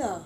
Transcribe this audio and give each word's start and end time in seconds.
China. 0.00 0.20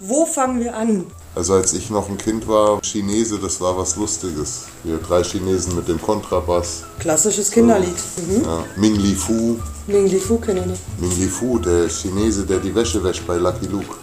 Wo 0.00 0.26
fangen 0.26 0.60
wir 0.60 0.76
an? 0.76 1.06
Also 1.34 1.54
als 1.54 1.72
ich 1.72 1.88
noch 1.90 2.08
ein 2.08 2.18
Kind 2.18 2.46
war, 2.48 2.80
Chinese, 2.82 3.38
das 3.38 3.60
war 3.60 3.76
was 3.76 3.96
Lustiges. 3.96 4.66
Wir 4.82 4.98
drei 4.98 5.22
Chinesen 5.22 5.76
mit 5.76 5.88
dem 5.88 6.00
Kontrabass. 6.00 6.82
Klassisches 6.98 7.50
Kinderlied. 7.50 7.96
Mhm. 8.28 8.44
Ja. 8.44 8.64
Ming 8.76 8.96
Li 8.96 9.14
Fu. 9.14 9.58
Ming 9.86 10.06
Li 10.06 10.18
Fu 10.18 10.38
kenne 10.38 10.60
ich 10.60 10.66
nicht. 10.66 11.00
Ming 11.00 11.16
Li 11.18 11.28
Fu, 11.28 11.58
der 11.58 11.88
Chinese, 11.88 12.44
der 12.44 12.58
die 12.58 12.74
Wäsche 12.74 13.02
wäscht 13.02 13.26
bei 13.26 13.36
Lucky 13.36 13.66
Luke. 13.66 13.94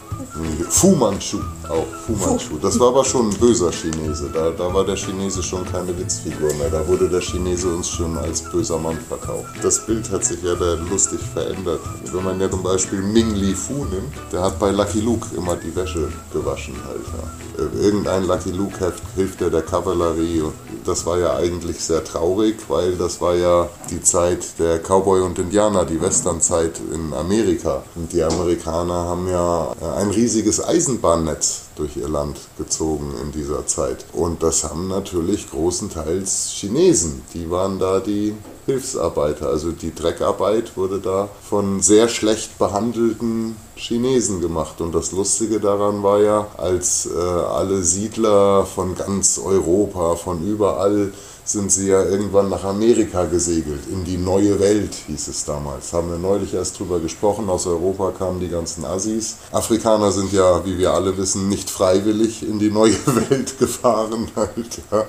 Fu 0.69 0.96
Manchu, 0.96 1.39
auch 1.69 1.85
Fu 2.05 2.13
Manchu. 2.13 2.57
Das 2.62 2.79
war 2.79 2.89
aber 2.89 3.03
schon 3.03 3.29
ein 3.29 3.37
böser 3.37 3.71
Chinese. 3.71 4.29
Da, 4.33 4.51
da 4.51 4.74
war 4.74 4.85
der 4.85 4.96
Chinese 4.96 5.42
schon 5.44 5.65
keine 5.71 5.97
Witzfigur 5.97 6.53
mehr. 6.56 6.69
Da 6.69 6.87
wurde 6.87 7.10
der 7.10 7.21
Chinese 7.21 7.74
uns 7.74 7.89
schon 7.89 8.17
als 8.17 8.42
böser 8.42 8.78
Mann 8.78 8.97
verkauft. 9.07 9.49
Das 9.62 9.85
Bild 9.85 10.10
hat 10.12 10.25
sich 10.25 10.42
ja 10.43 10.56
da 10.56 10.74
lustig 10.89 11.19
verändert. 11.33 11.79
Wenn 12.12 12.24
man 12.24 12.39
ja 12.39 12.49
zum 12.49 12.63
Beispiel 12.63 13.01
Ming 13.01 13.35
Li 13.35 13.53
Fu 13.53 13.85
nimmt, 13.85 14.13
der 14.31 14.42
hat 14.42 14.60
bei 14.60 14.71
Lucky 14.71 15.01
Luke 15.01 15.28
immer 15.35 15.56
die 15.56 15.75
Wäsche 15.75 16.07
gewaschen. 16.34 16.75
Alter. 16.88 17.80
Irgendein 17.80 18.25
Lucky 18.25 18.52
Luke 18.52 18.80
Heft 18.80 19.03
hilft 19.16 19.41
er 19.41 19.49
der 19.49 19.61
Kavallerie. 19.61 20.44
Das 20.85 21.05
war 21.05 21.19
ja 21.19 21.35
eigentlich 21.35 21.80
sehr 21.80 22.03
traurig, 22.03 22.55
weil 22.69 22.95
das 22.95 23.21
war 23.21 23.35
ja 23.35 23.69
die 23.89 24.02
Zeit 24.02 24.59
der 24.59 24.80
Cowboy 24.80 25.21
und 25.21 25.38
Indianer, 25.38 25.85
die 25.85 26.02
Westernzeit 26.02 26.80
in 26.94 27.13
Amerika. 27.13 27.83
Und 27.95 28.11
die 28.13 28.23
Amerikaner 28.23 28.94
haben 28.94 29.27
ja 29.27 29.73
ein 29.97 30.09
riesiges 30.31 30.63
Eisenbahnnetz 30.63 31.63
durch 31.76 31.98
ihr 31.98 32.08
Land 32.08 32.38
gezogen 32.58 33.13
in 33.22 33.34
dieser 33.34 33.66
Zeit. 33.67 34.05
Und 34.13 34.41
das 34.44 34.63
haben 34.63 34.88
natürlich 34.88 35.49
großenteils 35.49 36.52
Chinesen. 36.53 37.22
Die 37.34 37.52
waren 37.52 37.80
da 37.80 37.99
die 37.99 38.34
Hilfsarbeiter. 38.66 39.48
Also 39.48 39.73
die 39.73 39.94
Dreckarbeit 39.94 40.77
wurde 40.77 40.99
da 40.99 41.27
von 41.44 41.81
sehr 41.81 42.08
schlecht 42.08 42.58
behandelten 42.58 43.58
Chinesen 43.75 44.39
gemacht. 44.39 44.80
Und 44.80 44.95
das 44.95 45.12
Lustige 45.12 45.59
daran 45.59 46.02
war 46.02 46.22
ja, 46.22 46.48
als 46.55 47.08
äh, 47.13 47.20
alle 47.20 47.84
Siedler 47.84 48.66
von 48.66 48.95
ganz 48.95 49.38
Europa, 49.38 50.16
von 50.16 50.48
überall 50.48 51.11
sind 51.52 51.71
sie 51.71 51.89
ja 51.89 52.03
irgendwann 52.03 52.49
nach 52.49 52.63
Amerika 52.63 53.25
gesegelt, 53.25 53.81
in 53.91 54.03
die 54.03 54.17
neue 54.17 54.59
Welt, 54.59 54.95
hieß 55.07 55.27
es 55.27 55.45
damals. 55.45 55.93
Haben 55.93 56.11
wir 56.11 56.17
neulich 56.17 56.53
erst 56.53 56.80
drüber 56.80 56.99
gesprochen. 56.99 57.49
Aus 57.49 57.67
Europa 57.67 58.11
kamen 58.11 58.39
die 58.39 58.49
ganzen 58.49 58.85
Assis. 58.85 59.38
Afrikaner 59.52 60.11
sind 60.11 60.31
ja, 60.33 60.66
wie 60.66 60.77
wir 60.77 60.93
alle 60.93 61.17
wissen, 61.17 61.49
nicht 61.49 61.69
freiwillig 61.69 62.47
in 62.47 62.59
die 62.59 62.71
neue 62.71 62.95
Welt 63.30 63.58
gefahren. 63.59 64.30
Halt, 64.35 64.81
ja. 64.91 65.05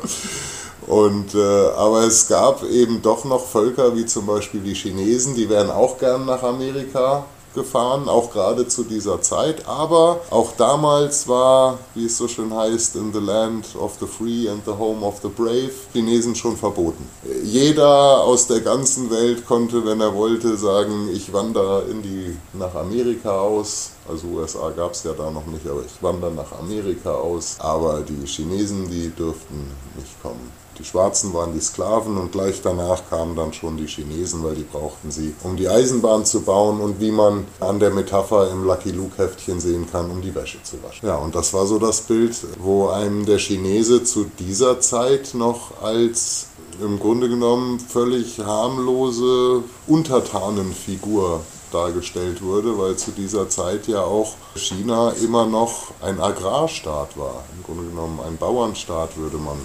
Und, 0.86 1.34
äh, 1.34 1.68
aber 1.76 2.04
es 2.04 2.26
gab 2.26 2.64
eben 2.64 3.02
doch 3.02 3.24
noch 3.24 3.46
Völker, 3.46 3.94
wie 3.94 4.04
zum 4.04 4.26
Beispiel 4.26 4.60
die 4.60 4.74
Chinesen, 4.74 5.34
die 5.36 5.48
wären 5.48 5.70
auch 5.70 5.98
gern 5.98 6.26
nach 6.26 6.42
Amerika 6.42 7.24
gefahren, 7.54 8.08
auch 8.08 8.30
gerade 8.32 8.66
zu 8.66 8.84
dieser 8.84 9.20
Zeit. 9.20 9.66
Aber 9.66 10.20
auch 10.30 10.52
damals 10.56 11.28
war, 11.28 11.78
wie 11.94 12.06
es 12.06 12.16
so 12.16 12.28
schön 12.28 12.54
heißt, 12.54 12.96
in 12.96 13.12
the 13.12 13.20
land 13.20 13.66
of 13.78 13.92
the 14.00 14.06
free 14.06 14.48
and 14.48 14.64
the 14.64 14.72
home 14.72 15.04
of 15.04 15.20
the 15.22 15.28
brave, 15.28 15.72
Chinesen 15.92 16.34
schon 16.34 16.56
verboten. 16.56 17.08
Jeder 17.44 18.22
aus 18.24 18.46
der 18.46 18.60
ganzen 18.60 19.10
Welt 19.10 19.46
konnte, 19.46 19.84
wenn 19.84 20.00
er 20.00 20.14
wollte, 20.14 20.56
sagen, 20.56 21.08
ich 21.12 21.32
wandere 21.32 21.82
in 21.90 22.02
die, 22.02 22.36
nach 22.54 22.74
Amerika 22.74 23.38
aus. 23.40 23.90
Also 24.08 24.26
USA 24.28 24.70
gab 24.70 24.92
es 24.92 25.04
ja 25.04 25.12
da 25.12 25.30
noch 25.30 25.46
nicht, 25.46 25.66
aber 25.66 25.82
ich 25.82 26.02
wandere 26.02 26.32
nach 26.32 26.52
Amerika 26.58 27.12
aus. 27.12 27.56
Aber 27.58 28.00
die 28.00 28.26
Chinesen, 28.26 28.90
die 28.90 29.10
dürften 29.10 29.70
nicht 29.96 30.20
kommen. 30.22 30.61
Die 30.78 30.84
Schwarzen 30.84 31.34
waren 31.34 31.52
die 31.52 31.60
Sklaven 31.60 32.16
und 32.16 32.32
gleich 32.32 32.62
danach 32.62 33.02
kamen 33.10 33.36
dann 33.36 33.52
schon 33.52 33.76
die 33.76 33.86
Chinesen, 33.86 34.42
weil 34.42 34.54
die 34.54 34.64
brauchten 34.64 35.10
sie, 35.10 35.34
um 35.42 35.56
die 35.56 35.68
Eisenbahn 35.68 36.24
zu 36.24 36.42
bauen 36.42 36.80
und 36.80 37.00
wie 37.00 37.10
man 37.10 37.46
an 37.60 37.78
der 37.78 37.90
Metapher 37.90 38.50
im 38.50 38.64
Lucky 38.64 38.90
Luke 38.90 39.18
Heftchen 39.18 39.60
sehen 39.60 39.86
kann, 39.90 40.10
um 40.10 40.22
die 40.22 40.34
Wäsche 40.34 40.62
zu 40.62 40.82
waschen. 40.82 41.06
Ja, 41.06 41.16
und 41.16 41.34
das 41.34 41.52
war 41.52 41.66
so 41.66 41.78
das 41.78 42.02
Bild, 42.02 42.34
wo 42.58 42.88
einem 42.88 43.26
der 43.26 43.38
Chinese 43.38 44.02
zu 44.02 44.24
dieser 44.38 44.80
Zeit 44.80 45.34
noch 45.34 45.82
als 45.82 46.46
im 46.80 46.98
Grunde 46.98 47.28
genommen 47.28 47.78
völlig 47.78 48.38
harmlose 48.38 49.62
Untertanenfigur 49.86 51.42
dargestellt 51.70 52.42
wurde, 52.42 52.78
weil 52.78 52.96
zu 52.96 53.10
dieser 53.10 53.48
Zeit 53.48 53.88
ja 53.88 54.02
auch 54.02 54.34
China 54.56 55.10
immer 55.22 55.46
noch 55.46 55.92
ein 56.00 56.20
Agrarstaat 56.20 57.16
war. 57.16 57.44
Im 57.56 57.62
Grunde 57.62 57.90
genommen 57.90 58.20
ein 58.26 58.36
Bauernstaat, 58.36 59.16
würde 59.16 59.38
man 59.38 59.56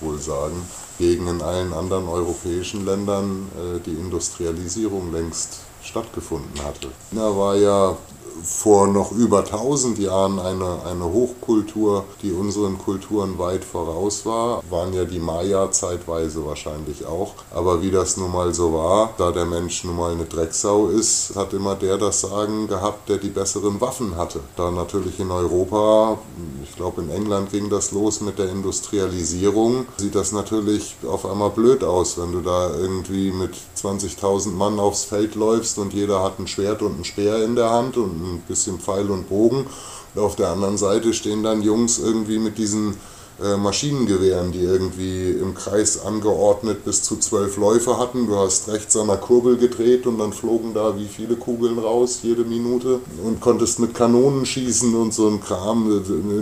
wohl 0.00 0.18
sagen, 0.18 0.62
gegen 0.98 1.26
in 1.28 1.42
allen 1.42 1.72
anderen 1.72 2.08
europäischen 2.08 2.84
Ländern 2.84 3.48
äh, 3.56 3.80
die 3.80 3.94
Industrialisierung 3.94 5.12
längst 5.12 5.60
stattgefunden 5.82 6.62
hatte. 6.64 6.88
China 7.10 7.36
war 7.36 7.56
ja 7.56 7.96
vor 8.42 8.86
noch 8.86 9.12
über 9.12 9.40
1000 9.40 9.98
Jahren 9.98 10.38
eine, 10.38 10.82
eine 10.84 11.04
Hochkultur, 11.04 12.04
die 12.22 12.32
unseren 12.32 12.78
Kulturen 12.78 13.38
weit 13.38 13.64
voraus 13.64 14.24
war. 14.26 14.62
Waren 14.70 14.92
ja 14.92 15.04
die 15.04 15.18
Maya 15.18 15.70
zeitweise 15.70 16.44
wahrscheinlich 16.44 17.06
auch. 17.06 17.34
Aber 17.54 17.82
wie 17.82 17.90
das 17.90 18.16
nun 18.16 18.32
mal 18.32 18.54
so 18.54 18.72
war, 18.72 19.10
da 19.18 19.30
der 19.32 19.46
Mensch 19.46 19.84
nun 19.84 19.96
mal 19.96 20.12
eine 20.12 20.24
Drecksau 20.24 20.88
ist, 20.88 21.34
hat 21.34 21.52
immer 21.52 21.74
der 21.74 21.98
das 21.98 22.20
Sagen 22.20 22.68
gehabt, 22.68 23.08
der 23.08 23.18
die 23.18 23.30
besseren 23.30 23.80
Waffen 23.80 24.16
hatte. 24.16 24.40
Da 24.56 24.70
natürlich 24.70 25.20
in 25.20 25.30
Europa, 25.30 26.18
ich 26.62 26.74
glaube 26.76 27.02
in 27.02 27.10
England 27.10 27.50
ging 27.50 27.70
das 27.70 27.92
los 27.92 28.20
mit 28.20 28.38
der 28.38 28.50
Industrialisierung, 28.50 29.86
sieht 29.96 30.14
das 30.14 30.32
natürlich 30.32 30.96
auf 31.06 31.26
einmal 31.26 31.50
blöd 31.50 31.84
aus, 31.84 32.18
wenn 32.18 32.32
du 32.32 32.40
da 32.40 32.70
irgendwie 32.74 33.30
mit 33.32 33.52
20.000 33.84 34.50
Mann 34.50 34.78
aufs 34.78 35.04
Feld 35.04 35.34
läufst 35.34 35.78
und 35.78 35.92
jeder 35.92 36.22
hat 36.22 36.38
ein 36.38 36.46
Schwert 36.46 36.82
und 36.82 37.00
ein 37.00 37.04
Speer 37.04 37.44
in 37.44 37.56
der 37.56 37.70
Hand 37.70 37.96
und 37.96 38.20
ein 38.22 38.42
bisschen 38.46 38.78
Pfeil 38.78 39.10
und 39.10 39.28
Bogen. 39.28 39.66
Und 40.14 40.22
auf 40.22 40.36
der 40.36 40.48
anderen 40.48 40.78
Seite 40.78 41.12
stehen 41.14 41.42
dann 41.42 41.62
Jungs 41.62 41.98
irgendwie 41.98 42.38
mit 42.38 42.58
diesen 42.58 42.96
äh, 43.42 43.56
Maschinengewehren, 43.56 44.50
die 44.50 44.62
irgendwie 44.62 45.30
im 45.30 45.54
Kreis 45.54 46.04
angeordnet 46.04 46.84
bis 46.84 47.02
zu 47.02 47.16
zwölf 47.16 47.56
Läufe 47.56 47.96
hatten. 47.96 48.26
Du 48.26 48.36
hast 48.36 48.68
rechts 48.68 48.96
an 48.96 49.06
der 49.06 49.16
Kurbel 49.16 49.56
gedreht 49.56 50.06
und 50.06 50.18
dann 50.18 50.32
flogen 50.32 50.74
da 50.74 50.96
wie 50.96 51.06
viele 51.06 51.36
Kugeln 51.36 51.78
raus 51.78 52.20
jede 52.22 52.44
Minute 52.44 53.00
und 53.24 53.40
konntest 53.40 53.78
mit 53.78 53.94
Kanonen 53.94 54.44
schießen 54.44 54.94
und 54.94 55.14
so 55.14 55.28
ein 55.28 55.40
Kram. 55.40 55.88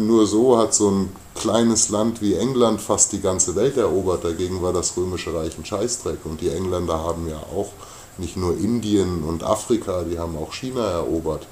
Nur 0.06 0.26
so 0.26 0.56
hat 0.56 0.72
so 0.72 0.90
ein 0.90 1.08
kleines 1.34 1.90
Land 1.90 2.22
wie 2.22 2.34
England 2.34 2.80
fast 2.80 3.12
die 3.12 3.20
ganze 3.20 3.54
Welt 3.56 3.76
erobert. 3.76 4.24
Dagegen 4.24 4.62
war 4.62 4.72
das 4.72 4.96
Römische 4.96 5.34
Reich 5.34 5.58
ein 5.58 5.66
Scheißdreck 5.66 6.20
und 6.24 6.40
die 6.40 6.48
Engländer 6.48 6.98
haben 6.98 7.28
ja 7.28 7.38
auch 7.54 7.72
nicht 8.18 8.38
nur 8.38 8.56
Indien 8.56 9.22
und 9.22 9.42
Afrika, 9.42 10.02
die 10.02 10.18
haben 10.18 10.36
auch 10.38 10.54
China 10.54 10.82
erobert. 10.90 11.46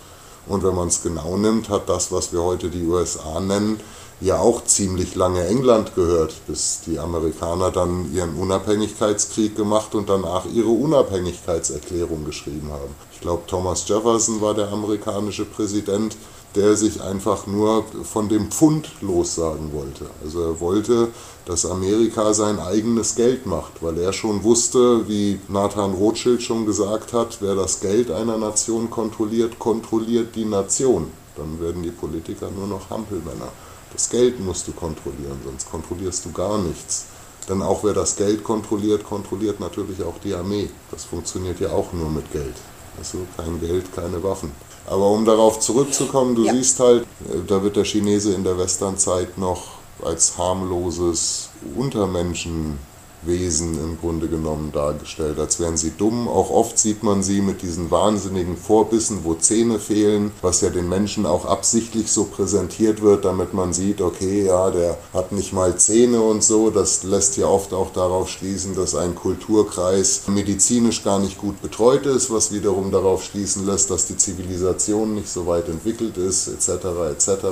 Und 0.46 0.62
wenn 0.62 0.74
man 0.74 0.88
es 0.88 1.02
genau 1.02 1.36
nimmt, 1.36 1.68
hat 1.68 1.88
das, 1.88 2.12
was 2.12 2.32
wir 2.32 2.42
heute 2.42 2.68
die 2.68 2.84
USA 2.84 3.40
nennen, 3.40 3.80
ja 4.20 4.38
auch 4.38 4.64
ziemlich 4.64 5.14
lange 5.14 5.46
England 5.46 5.94
gehört, 5.94 6.34
bis 6.46 6.80
die 6.86 6.98
Amerikaner 6.98 7.70
dann 7.70 8.12
ihren 8.14 8.36
Unabhängigkeitskrieg 8.36 9.56
gemacht 9.56 9.94
und 9.94 10.08
danach 10.08 10.46
ihre 10.46 10.68
Unabhängigkeitserklärung 10.68 12.24
geschrieben 12.24 12.70
haben. 12.72 12.94
Ich 13.12 13.20
glaube, 13.20 13.42
Thomas 13.46 13.88
Jefferson 13.88 14.40
war 14.40 14.54
der 14.54 14.70
amerikanische 14.70 15.44
Präsident, 15.44 16.16
der 16.54 16.76
sich 16.76 17.02
einfach 17.02 17.46
nur 17.46 17.84
von 18.04 18.28
dem 18.28 18.50
Pfund 18.50 18.90
lossagen 19.00 19.72
wollte. 19.72 20.06
Also 20.22 20.42
er 20.42 20.60
wollte, 20.60 21.08
dass 21.46 21.66
Amerika 21.66 22.32
sein 22.32 22.58
eigenes 22.60 23.16
Geld 23.16 23.44
macht, 23.46 23.82
weil 23.82 23.98
er 23.98 24.12
schon 24.12 24.44
wusste, 24.44 25.08
wie 25.08 25.40
Nathan 25.48 25.94
Rothschild 25.94 26.42
schon 26.42 26.64
gesagt 26.64 27.12
hat, 27.12 27.38
wer 27.40 27.54
das 27.54 27.80
Geld 27.80 28.10
einer 28.10 28.38
Nation 28.38 28.88
kontrolliert, 28.88 29.58
kontrolliert 29.58 30.36
die 30.36 30.44
Nation. 30.44 31.08
Dann 31.36 31.60
werden 31.60 31.82
die 31.82 31.90
Politiker 31.90 32.48
nur 32.56 32.68
noch 32.68 32.90
Hampelmänner. 32.90 33.48
Das 33.92 34.08
Geld 34.08 34.40
musst 34.40 34.68
du 34.68 34.72
kontrollieren, 34.72 35.38
sonst 35.44 35.70
kontrollierst 35.70 36.24
du 36.24 36.32
gar 36.32 36.58
nichts. 36.58 37.06
Denn 37.48 37.62
auch 37.62 37.84
wer 37.84 37.92
das 37.92 38.16
Geld 38.16 38.42
kontrolliert, 38.42 39.04
kontrolliert 39.04 39.60
natürlich 39.60 40.02
auch 40.02 40.18
die 40.22 40.34
Armee. 40.34 40.70
Das 40.90 41.04
funktioniert 41.04 41.60
ja 41.60 41.70
auch 41.70 41.92
nur 41.92 42.10
mit 42.10 42.30
Geld. 42.32 42.54
Also 42.98 43.18
kein 43.36 43.60
Geld, 43.60 43.94
keine 43.94 44.22
Waffen. 44.22 44.52
Aber 44.86 45.10
um 45.10 45.24
darauf 45.24 45.60
zurückzukommen, 45.60 46.34
du 46.34 46.44
ja. 46.44 46.52
siehst 46.52 46.80
halt, 46.80 47.02
äh, 47.02 47.38
da 47.46 47.62
wird 47.62 47.76
der 47.76 47.84
Chinese 47.84 48.34
in 48.34 48.44
der 48.44 48.58
Westernzeit 48.58 49.38
noch 49.38 49.78
als 50.02 50.36
harmloses 50.36 51.50
Untermenschen 51.76 52.78
Wesen 53.26 53.74
im 53.78 53.98
Grunde 54.00 54.28
genommen 54.28 54.72
dargestellt, 54.72 55.38
als 55.38 55.60
wären 55.60 55.76
sie 55.76 55.92
dumm. 55.96 56.28
Auch 56.28 56.50
oft 56.50 56.78
sieht 56.78 57.02
man 57.02 57.22
sie 57.22 57.40
mit 57.40 57.62
diesen 57.62 57.90
wahnsinnigen 57.90 58.56
Vorbissen, 58.56 59.20
wo 59.24 59.34
Zähne 59.34 59.78
fehlen, 59.78 60.32
was 60.42 60.60
ja 60.60 60.70
den 60.70 60.88
Menschen 60.88 61.26
auch 61.26 61.44
absichtlich 61.44 62.10
so 62.10 62.24
präsentiert 62.24 63.02
wird, 63.02 63.24
damit 63.24 63.54
man 63.54 63.72
sieht, 63.72 64.00
okay, 64.00 64.46
ja, 64.46 64.70
der 64.70 64.98
hat 65.12 65.32
nicht 65.32 65.52
mal 65.52 65.76
Zähne 65.76 66.20
und 66.20 66.42
so. 66.42 66.70
Das 66.70 67.02
lässt 67.02 67.36
ja 67.36 67.46
oft 67.46 67.72
auch 67.72 67.92
darauf 67.92 68.28
schließen, 68.28 68.74
dass 68.74 68.94
ein 68.94 69.14
Kulturkreis 69.14 70.22
medizinisch 70.28 71.02
gar 71.04 71.18
nicht 71.18 71.38
gut 71.38 71.60
betreut 71.62 72.06
ist, 72.06 72.30
was 72.30 72.52
wiederum 72.52 72.90
darauf 72.90 73.24
schließen 73.24 73.66
lässt, 73.66 73.90
dass 73.90 74.06
die 74.06 74.16
Zivilisation 74.16 75.14
nicht 75.14 75.28
so 75.28 75.46
weit 75.46 75.68
entwickelt 75.68 76.16
ist, 76.16 76.48
etc. 76.48 76.68
etc. 77.12 77.46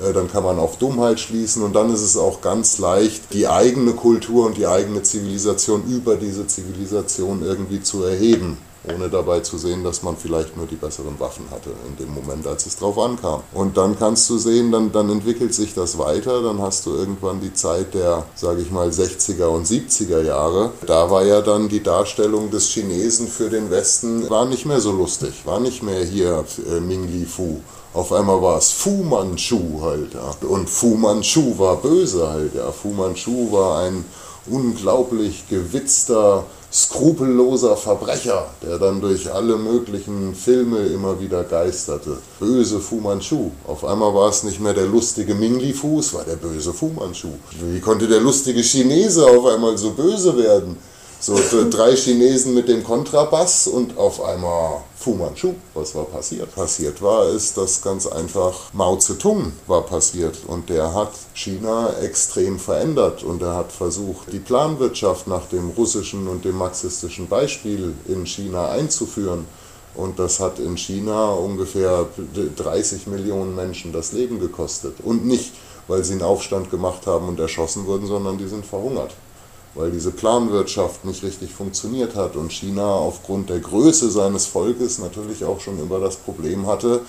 Äh, 0.00 0.12
dann 0.12 0.30
kann 0.30 0.44
man 0.44 0.58
auf 0.58 0.78
Dummheit 0.78 1.20
schließen 1.20 1.62
und 1.62 1.74
dann 1.74 1.92
ist 1.92 2.02
es 2.02 2.16
auch 2.16 2.40
ganz 2.40 2.78
leicht, 2.78 3.32
die 3.32 3.48
eigene 3.48 3.92
Kultur 3.92 4.46
und 4.46 4.56
die 4.56 4.66
eigene 4.66 5.02
Zivilisation 5.02 5.84
über 5.88 6.16
diese 6.16 6.46
Zivilisation 6.46 7.42
irgendwie 7.42 7.82
zu 7.82 8.02
erheben. 8.02 8.58
ohne 8.94 9.08
dabei 9.08 9.40
zu 9.40 9.58
sehen, 9.58 9.82
dass 9.82 10.04
man 10.04 10.16
vielleicht 10.16 10.56
nur 10.56 10.66
die 10.66 10.76
besseren 10.76 11.18
Waffen 11.18 11.46
hatte 11.50 11.70
in 11.88 11.96
dem 11.96 12.14
Moment, 12.14 12.46
als 12.46 12.66
es 12.66 12.76
drauf 12.76 12.96
ankam. 12.98 13.42
Und 13.52 13.76
dann 13.76 13.98
kannst 13.98 14.30
du 14.30 14.38
sehen, 14.38 14.70
dann, 14.70 14.92
dann 14.92 15.10
entwickelt 15.10 15.54
sich 15.54 15.74
das 15.74 15.98
weiter, 15.98 16.40
dann 16.40 16.62
hast 16.62 16.86
du 16.86 16.94
irgendwann 16.94 17.40
die 17.40 17.52
Zeit 17.52 17.94
der, 17.94 18.24
sage 18.36 18.62
ich 18.62 18.70
mal, 18.70 18.90
60er 18.90 19.46
und 19.46 19.66
70er 19.66 20.22
Jahre. 20.22 20.70
Da 20.86 21.10
war 21.10 21.24
ja 21.24 21.40
dann 21.40 21.68
die 21.68 21.82
Darstellung 21.82 22.50
des 22.52 22.68
Chinesen 22.68 23.26
für 23.26 23.50
den 23.50 23.70
Westen, 23.70 24.30
war 24.30 24.44
nicht 24.44 24.66
mehr 24.66 24.80
so 24.80 24.92
lustig, 24.92 25.44
war 25.44 25.58
nicht 25.58 25.82
mehr 25.82 26.04
hier 26.04 26.44
äh, 26.70 26.78
Ming 26.78 27.08
Li 27.08 27.24
Fu. 27.24 27.58
Auf 27.96 28.12
einmal 28.12 28.42
war 28.42 28.58
es 28.58 28.72
Fu 28.72 29.02
Manchu 29.02 29.80
halt. 29.80 30.14
Und 30.44 30.68
Fu 30.68 30.96
Manchu 30.96 31.58
war 31.58 31.76
böse 31.76 32.28
halt. 32.28 32.54
Ja. 32.54 32.70
Fu 32.70 32.88
Manchu 32.88 33.50
war 33.50 33.84
ein 33.84 34.04
unglaublich 34.50 35.48
gewitzter, 35.48 36.44
skrupelloser 36.70 37.74
Verbrecher, 37.74 38.48
der 38.62 38.78
dann 38.78 39.00
durch 39.00 39.32
alle 39.32 39.56
möglichen 39.56 40.34
Filme 40.34 40.80
immer 40.80 41.18
wieder 41.18 41.42
geisterte. 41.44 42.18
Böse 42.38 42.80
Fu 42.80 42.96
Manchu. 42.96 43.50
Auf 43.66 43.82
einmal 43.82 44.14
war 44.14 44.28
es 44.28 44.42
nicht 44.42 44.60
mehr 44.60 44.74
der 44.74 44.86
lustige 44.86 45.34
Ming 45.34 45.58
Li 45.58 45.72
Fu, 45.72 46.00
es 46.00 46.12
war 46.12 46.24
der 46.24 46.36
böse 46.36 46.74
Fu 46.74 46.88
Manchu. 46.88 47.28
Wie 47.62 47.80
konnte 47.80 48.06
der 48.06 48.20
lustige 48.20 48.60
Chinese 48.60 49.26
auf 49.26 49.46
einmal 49.46 49.78
so 49.78 49.92
böse 49.92 50.36
werden? 50.36 50.76
So 51.18 51.34
drei 51.70 51.96
Chinesen 51.96 52.52
mit 52.52 52.68
dem 52.68 52.84
Kontrabass 52.84 53.66
und 53.66 53.96
auf 53.96 54.22
einmal 54.22 54.82
Fu 54.98 55.14
Manchu. 55.14 55.54
Was 55.72 55.94
war 55.94 56.04
passiert? 56.04 56.54
Passiert 56.54 57.00
war, 57.00 57.30
ist, 57.30 57.56
dass 57.56 57.80
ganz 57.80 58.06
einfach 58.06 58.72
Mao 58.74 58.96
Zedong 58.96 59.52
war 59.66 59.82
passiert 59.82 60.36
und 60.46 60.68
der 60.68 60.92
hat 60.92 61.12
China 61.32 61.94
extrem 62.02 62.58
verändert 62.58 63.22
und 63.22 63.40
er 63.40 63.56
hat 63.56 63.72
versucht, 63.72 64.30
die 64.30 64.38
Planwirtschaft 64.38 65.26
nach 65.26 65.46
dem 65.46 65.70
russischen 65.70 66.28
und 66.28 66.44
dem 66.44 66.58
marxistischen 66.58 67.28
Beispiel 67.28 67.94
in 68.06 68.26
China 68.26 68.68
einzuführen. 68.68 69.46
Und 69.94 70.18
das 70.18 70.38
hat 70.38 70.58
in 70.58 70.76
China 70.76 71.30
ungefähr 71.30 72.06
30 72.56 73.06
Millionen 73.06 73.54
Menschen 73.54 73.90
das 73.90 74.12
Leben 74.12 74.38
gekostet. 74.38 74.96
Und 75.02 75.24
nicht, 75.24 75.54
weil 75.88 76.04
sie 76.04 76.12
einen 76.12 76.22
Aufstand 76.22 76.70
gemacht 76.70 77.06
haben 77.06 77.26
und 77.26 77.40
erschossen 77.40 77.86
wurden, 77.86 78.06
sondern 78.06 78.36
die 78.36 78.48
sind 78.48 78.66
verhungert 78.66 79.14
weil 79.76 79.90
diese 79.90 80.10
Planwirtschaft 80.10 81.04
nicht 81.04 81.22
richtig 81.22 81.52
funktioniert 81.52 82.16
hat 82.16 82.34
und 82.34 82.52
China 82.52 82.86
aufgrund 82.86 83.50
der 83.50 83.60
Größe 83.60 84.10
seines 84.10 84.46
Volkes 84.46 84.98
natürlich 84.98 85.44
auch 85.44 85.60
schon 85.60 85.78
immer 85.78 86.00
das 86.00 86.16
Problem 86.16 86.66
hatte, 86.66 87.02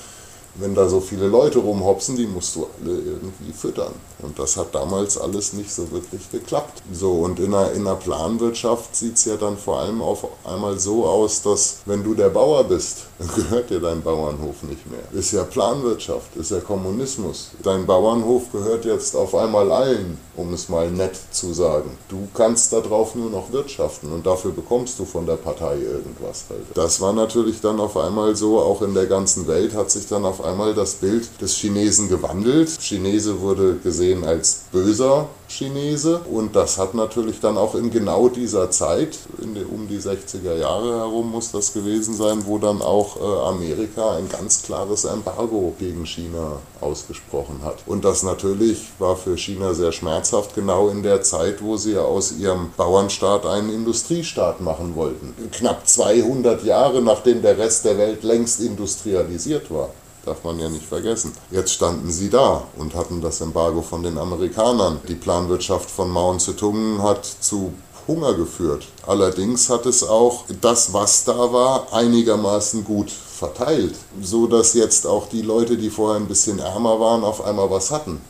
wenn 0.59 0.75
da 0.75 0.87
so 0.87 0.99
viele 0.99 1.27
Leute 1.27 1.59
rumhopsen, 1.59 2.15
die 2.15 2.27
musst 2.27 2.55
du 2.55 2.67
alle 2.81 2.97
irgendwie 2.97 3.53
füttern. 3.53 3.93
Und 4.19 4.39
das 4.39 4.57
hat 4.57 4.73
damals 4.73 5.17
alles 5.17 5.53
nicht 5.53 5.71
so 5.71 5.91
wirklich 5.91 6.31
geklappt. 6.31 6.81
So, 6.91 7.11
und 7.11 7.39
in 7.39 7.53
einer, 7.53 7.71
in 7.73 7.81
einer 7.81 7.95
Planwirtschaft 7.95 8.95
sieht 8.95 9.15
es 9.15 9.25
ja 9.25 9.35
dann 9.35 9.57
vor 9.57 9.79
allem 9.79 10.01
auf 10.01 10.27
einmal 10.43 10.79
so 10.79 11.05
aus, 11.05 11.43
dass 11.43 11.77
wenn 11.85 12.03
du 12.03 12.15
der 12.15 12.29
Bauer 12.29 12.63
bist, 12.63 13.05
dann 13.19 13.27
gehört 13.35 13.69
dir 13.69 13.79
dein 13.79 14.01
Bauernhof 14.01 14.63
nicht 14.63 14.89
mehr. 14.89 15.01
Ist 15.11 15.33
ja 15.33 15.43
Planwirtschaft, 15.43 16.35
ist 16.35 16.51
ja 16.51 16.59
Kommunismus. 16.59 17.51
Dein 17.63 17.85
Bauernhof 17.85 18.51
gehört 18.51 18.85
jetzt 18.85 19.15
auf 19.15 19.35
einmal 19.35 19.71
allen, 19.71 20.17
um 20.35 20.53
es 20.53 20.69
mal 20.69 20.89
nett 20.89 21.17
zu 21.31 21.53
sagen. 21.53 21.97
Du 22.09 22.27
kannst 22.33 22.73
darauf 22.73 23.15
nur 23.15 23.29
noch 23.29 23.51
wirtschaften 23.51 24.11
und 24.11 24.25
dafür 24.25 24.51
bekommst 24.51 24.99
du 24.99 25.05
von 25.05 25.25
der 25.25 25.35
Partei 25.35 25.77
irgendwas. 25.77 26.45
Halt. 26.49 26.61
Das 26.73 27.01
war 27.01 27.13
natürlich 27.13 27.61
dann 27.61 27.79
auf 27.79 27.97
einmal 27.97 28.35
so, 28.35 28.59
auch 28.59 28.81
in 28.81 28.93
der 28.93 29.05
ganzen 29.05 29.47
Welt 29.47 29.73
hat 29.75 29.91
sich 29.91 30.07
dann 30.07 30.25
auf 30.25 30.43
einmal 30.47 30.73
das 30.73 30.95
Bild 30.95 31.29
des 31.41 31.55
Chinesen 31.55 32.09
gewandelt. 32.09 32.69
Chinese 32.79 33.41
wurde 33.41 33.75
gesehen 33.83 34.23
als 34.23 34.63
böser 34.71 35.27
Chinese 35.47 36.19
und 36.29 36.55
das 36.55 36.77
hat 36.77 36.93
natürlich 36.93 37.39
dann 37.39 37.57
auch 37.57 37.75
in 37.75 37.89
genau 37.89 38.27
dieser 38.27 38.69
Zeit, 38.69 39.17
die, 39.37 39.63
um 39.63 39.87
die 39.87 39.99
60er 39.99 40.55
Jahre 40.55 40.97
herum 40.97 41.31
muss 41.31 41.51
das 41.51 41.73
gewesen 41.73 42.13
sein, 42.13 42.43
wo 42.45 42.57
dann 42.57 42.81
auch 42.81 43.17
äh, 43.17 43.47
Amerika 43.47 44.17
ein 44.17 44.27
ganz 44.29 44.63
klares 44.63 45.05
Embargo 45.05 45.73
gegen 45.79 46.05
China 46.05 46.59
ausgesprochen 46.81 47.61
hat. 47.63 47.77
Und 47.85 48.03
das 48.03 48.23
natürlich 48.23 48.87
war 48.99 49.15
für 49.15 49.37
China 49.37 49.73
sehr 49.73 49.91
schmerzhaft, 49.91 50.53
genau 50.53 50.89
in 50.89 51.01
der 51.01 51.21
Zeit, 51.21 51.63
wo 51.63 51.77
sie 51.77 51.97
aus 51.97 52.33
ihrem 52.33 52.71
Bauernstaat 52.75 53.45
einen 53.45 53.73
Industriestaat 53.73 54.59
machen 54.61 54.95
wollten. 54.95 55.33
Knapp 55.51 55.87
200 55.87 56.63
Jahre 56.63 57.01
nachdem 57.01 57.41
der 57.41 57.57
Rest 57.57 57.85
der 57.85 57.97
Welt 57.97 58.23
längst 58.23 58.59
industrialisiert 58.59 59.71
war 59.71 59.89
darf 60.27 60.43
man 60.43 60.59
ja 60.59 60.69
nicht 60.69 60.85
vergessen. 60.85 61.31
Jetzt 61.51 61.71
standen 61.73 62.11
sie 62.11 62.29
da 62.29 62.63
und 62.77 62.95
hatten 62.95 63.21
das 63.21 63.41
Embargo 63.41 63.81
von 63.81 64.03
den 64.03 64.17
Amerikanern. 64.17 64.99
Die 65.07 65.15
Planwirtschaft 65.15 65.89
von 65.89 66.09
Mao 66.11 66.35
Zedong 66.37 67.01
hat 67.01 67.25
zu 67.25 67.73
Hunger 68.07 68.33
geführt. 68.33 68.85
Allerdings 69.05 69.69
hat 69.69 69.85
es 69.85 70.03
auch 70.03 70.45
das, 70.61 70.93
was 70.93 71.23
da 71.23 71.51
war, 71.51 71.93
einigermaßen 71.93 72.83
gut 72.83 73.09
verteilt, 73.09 73.95
so 74.21 74.47
dass 74.47 74.73
jetzt 74.73 75.05
auch 75.05 75.29
die 75.29 75.41
Leute, 75.41 75.77
die 75.77 75.89
vorher 75.89 76.19
ein 76.19 76.27
bisschen 76.27 76.59
ärmer 76.59 76.99
waren, 76.99 77.23
auf 77.23 77.43
einmal 77.43 77.69
was 77.69 77.91
hatten. 77.91 78.21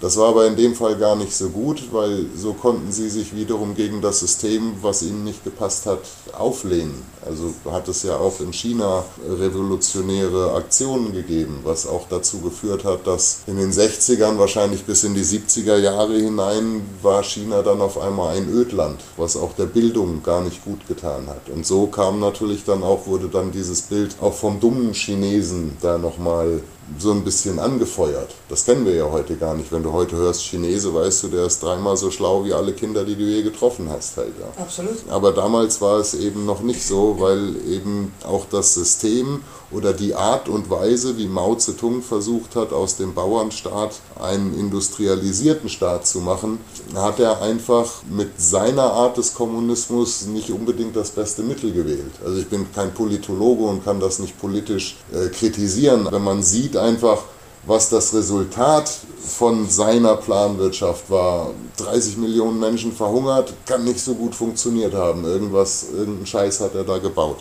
Das 0.00 0.16
war 0.16 0.28
aber 0.28 0.46
in 0.46 0.54
dem 0.54 0.76
Fall 0.76 0.96
gar 0.96 1.16
nicht 1.16 1.34
so 1.34 1.48
gut, 1.48 1.92
weil 1.92 2.26
so 2.36 2.52
konnten 2.52 2.92
sie 2.92 3.08
sich 3.08 3.34
wiederum 3.34 3.74
gegen 3.74 4.00
das 4.00 4.20
System, 4.20 4.74
was 4.80 5.02
ihnen 5.02 5.24
nicht 5.24 5.42
gepasst 5.42 5.86
hat, 5.86 6.00
auflehnen. 6.32 7.02
Also 7.26 7.52
hat 7.70 7.88
es 7.88 8.04
ja 8.04 8.16
auch 8.16 8.40
in 8.40 8.52
China 8.52 9.04
revolutionäre 9.28 10.54
Aktionen 10.54 11.12
gegeben, 11.12 11.60
was 11.64 11.86
auch 11.86 12.06
dazu 12.08 12.38
geführt 12.38 12.84
hat, 12.84 13.06
dass 13.08 13.40
in 13.48 13.56
den 13.56 13.72
60ern, 13.72 14.38
wahrscheinlich 14.38 14.84
bis 14.84 15.02
in 15.02 15.14
die 15.14 15.24
70er 15.24 15.76
Jahre 15.78 16.16
hinein, 16.16 16.82
war 17.02 17.24
China 17.24 17.62
dann 17.62 17.80
auf 17.80 17.98
einmal 17.98 18.36
ein 18.36 18.48
Ödland, 18.48 19.00
was 19.16 19.36
auch 19.36 19.54
der 19.54 19.66
Bildung 19.66 20.22
gar 20.22 20.42
nicht 20.42 20.64
gut 20.64 20.86
getan 20.86 21.26
hat. 21.26 21.48
Und 21.52 21.66
so 21.66 21.88
kam 21.88 22.20
natürlich 22.20 22.64
dann 22.64 22.84
auch, 22.84 23.06
wurde 23.08 23.28
dann 23.28 23.50
dieses 23.50 23.82
Bild 23.82 24.14
auch 24.20 24.34
vom 24.34 24.60
dummen 24.60 24.92
Chinesen 24.92 25.76
da 25.80 25.98
nochmal 25.98 26.62
so 26.98 27.12
ein 27.12 27.24
bisschen 27.24 27.58
angefeuert. 27.58 28.34
Das 28.48 28.64
kennen 28.64 28.86
wir 28.86 28.94
ja 28.94 29.10
heute 29.10 29.36
gar 29.36 29.54
nicht. 29.54 29.70
Wenn 29.70 29.82
du 29.82 29.92
heute 29.92 30.16
hörst 30.16 30.42
Chinese, 30.42 30.94
weißt 30.94 31.24
du, 31.24 31.28
der 31.28 31.46
ist 31.46 31.62
dreimal 31.62 31.96
so 31.96 32.10
schlau 32.10 32.44
wie 32.44 32.52
alle 32.52 32.72
Kinder, 32.72 33.04
die 33.04 33.16
du 33.16 33.24
je 33.24 33.42
getroffen 33.42 33.88
hast. 33.90 34.16
Halt, 34.16 34.32
ja. 34.40 34.62
Absolut. 34.62 34.96
Aber 35.08 35.32
damals 35.32 35.80
war 35.80 35.98
es 35.98 36.14
eben 36.14 36.46
noch 36.46 36.60
nicht 36.60 36.84
so, 36.84 37.16
weil 37.18 37.56
eben 37.66 38.12
auch 38.24 38.46
das 38.50 38.74
System 38.74 39.40
oder 39.70 39.92
die 39.92 40.14
Art 40.14 40.48
und 40.48 40.70
Weise, 40.70 41.18
wie 41.18 41.26
Mao 41.26 41.54
Zedong 41.54 42.02
versucht 42.02 42.56
hat, 42.56 42.72
aus 42.72 42.96
dem 42.96 43.12
Bauernstaat 43.12 44.00
einen 44.18 44.58
industrialisierten 44.58 45.68
Staat 45.68 46.06
zu 46.06 46.20
machen, 46.20 46.58
hat 46.94 47.20
er 47.20 47.42
einfach 47.42 48.02
mit 48.10 48.40
seiner 48.40 48.92
Art 48.94 49.18
des 49.18 49.34
Kommunismus 49.34 50.26
nicht 50.26 50.50
unbedingt 50.50 50.96
das 50.96 51.10
beste 51.10 51.42
Mittel 51.42 51.72
gewählt. 51.72 52.12
Also 52.24 52.38
ich 52.38 52.48
bin 52.48 52.66
kein 52.74 52.94
Politologe 52.94 53.64
und 53.64 53.84
kann 53.84 54.00
das 54.00 54.18
nicht 54.20 54.38
politisch 54.40 54.96
äh, 55.12 55.28
kritisieren. 55.28 56.08
Wenn 56.10 56.24
man 56.24 56.42
sieht 56.42 56.76
einfach, 56.78 57.22
was 57.66 57.90
das 57.90 58.14
Resultat 58.14 58.90
von 59.20 59.68
seiner 59.68 60.16
Planwirtschaft 60.16 61.10
war. 61.10 61.50
30 61.76 62.16
Millionen 62.16 62.58
Menschen 62.58 62.92
verhungert, 62.92 63.52
kann 63.66 63.84
nicht 63.84 64.00
so 64.00 64.14
gut 64.14 64.34
funktioniert 64.34 64.94
haben. 64.94 65.24
Irgendwas, 65.24 65.86
irgendeinen 65.92 66.26
Scheiß 66.26 66.60
hat 66.60 66.74
er 66.74 66.84
da 66.84 66.98
gebaut. 66.98 67.38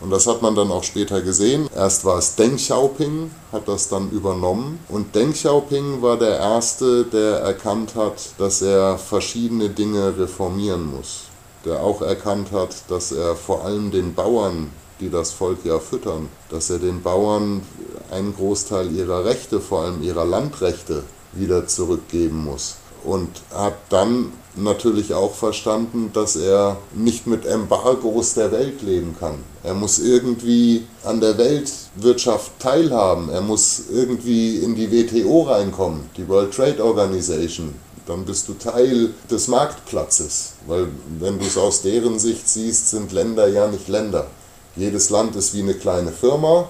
Und 0.00 0.10
das 0.10 0.26
hat 0.26 0.42
man 0.42 0.54
dann 0.54 0.70
auch 0.70 0.84
später 0.84 1.22
gesehen. 1.22 1.68
Erst 1.74 2.04
war 2.04 2.18
es 2.18 2.34
Deng 2.34 2.56
Xiaoping, 2.56 3.30
hat 3.52 3.68
das 3.68 3.88
dann 3.88 4.10
übernommen. 4.10 4.78
Und 4.88 5.14
Deng 5.14 5.32
Xiaoping 5.32 6.02
war 6.02 6.18
der 6.18 6.38
Erste, 6.38 7.04
der 7.04 7.38
erkannt 7.38 7.94
hat, 7.94 8.14
dass 8.38 8.60
er 8.60 8.98
verschiedene 8.98 9.70
Dinge 9.70 10.18
reformieren 10.18 10.94
muss. 10.94 11.22
Der 11.64 11.80
auch 11.80 12.02
erkannt 12.02 12.52
hat, 12.52 12.74
dass 12.88 13.12
er 13.12 13.34
vor 13.34 13.64
allem 13.64 13.90
den 13.90 14.14
Bauern, 14.14 14.70
die 15.04 15.10
das 15.10 15.32
Volk 15.32 15.58
ja 15.64 15.78
füttern, 15.78 16.28
dass 16.50 16.70
er 16.70 16.78
den 16.78 17.02
Bauern 17.02 17.62
einen 18.10 18.34
Großteil 18.34 18.90
ihrer 18.92 19.24
Rechte, 19.24 19.60
vor 19.60 19.82
allem 19.82 20.02
ihrer 20.02 20.24
Landrechte, 20.24 21.02
wieder 21.32 21.66
zurückgeben 21.66 22.44
muss. 22.44 22.76
Und 23.04 23.28
hat 23.52 23.76
dann 23.90 24.32
natürlich 24.56 25.12
auch 25.12 25.34
verstanden, 25.34 26.10
dass 26.14 26.36
er 26.36 26.78
nicht 26.94 27.26
mit 27.26 27.44
Embargos 27.44 28.34
der 28.34 28.50
Welt 28.50 28.80
leben 28.80 29.14
kann. 29.18 29.34
Er 29.62 29.74
muss 29.74 29.98
irgendwie 29.98 30.86
an 31.04 31.20
der 31.20 31.36
Weltwirtschaft 31.36 32.52
teilhaben. 32.58 33.28
Er 33.28 33.42
muss 33.42 33.82
irgendwie 33.92 34.58
in 34.58 34.74
die 34.74 34.90
WTO 34.90 35.42
reinkommen, 35.42 36.08
die 36.16 36.26
World 36.28 36.54
Trade 36.54 36.82
Organization. 36.82 37.74
Dann 38.06 38.24
bist 38.24 38.48
du 38.48 38.54
Teil 38.54 39.10
des 39.30 39.48
Marktplatzes, 39.48 40.52
weil 40.66 40.88
wenn 41.18 41.38
du 41.38 41.44
es 41.44 41.58
aus 41.58 41.82
deren 41.82 42.18
Sicht 42.18 42.48
siehst, 42.48 42.90
sind 42.90 43.12
Länder 43.12 43.48
ja 43.48 43.66
nicht 43.66 43.88
Länder. 43.88 44.26
Jedes 44.76 45.10
Land 45.10 45.36
ist 45.36 45.54
wie 45.54 45.62
eine 45.62 45.74
kleine 45.74 46.10
Firma 46.10 46.68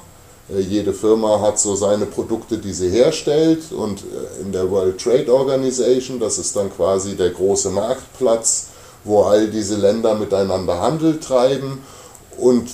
äh, 0.50 0.61
jede 0.61 0.92
Firma 0.92 1.40
hat 1.40 1.58
so 1.58 1.75
seine 1.75 2.06
Produkte, 2.06 2.58
die 2.58 2.73
sie 2.73 2.90
herstellt 2.90 3.73
und 3.73 4.00
äh, 4.00 4.42
in 4.42 4.52
der 4.52 4.70
World 4.70 5.00
Trade 5.00 5.32
Organization, 5.32 6.20
das 6.20 6.38
ist 6.38 6.54
dann 6.56 6.75
quasi 6.75 7.16
der 7.16 7.30
große 7.30 7.70
Marktplatz, 7.70 8.66
wo 9.04 9.23
all 9.23 9.49
diese 9.49 9.76
Länder 9.76 10.14
miteinander 10.14 10.80
Handel 10.80 11.18
treiben 11.20 11.78
und 12.38 12.68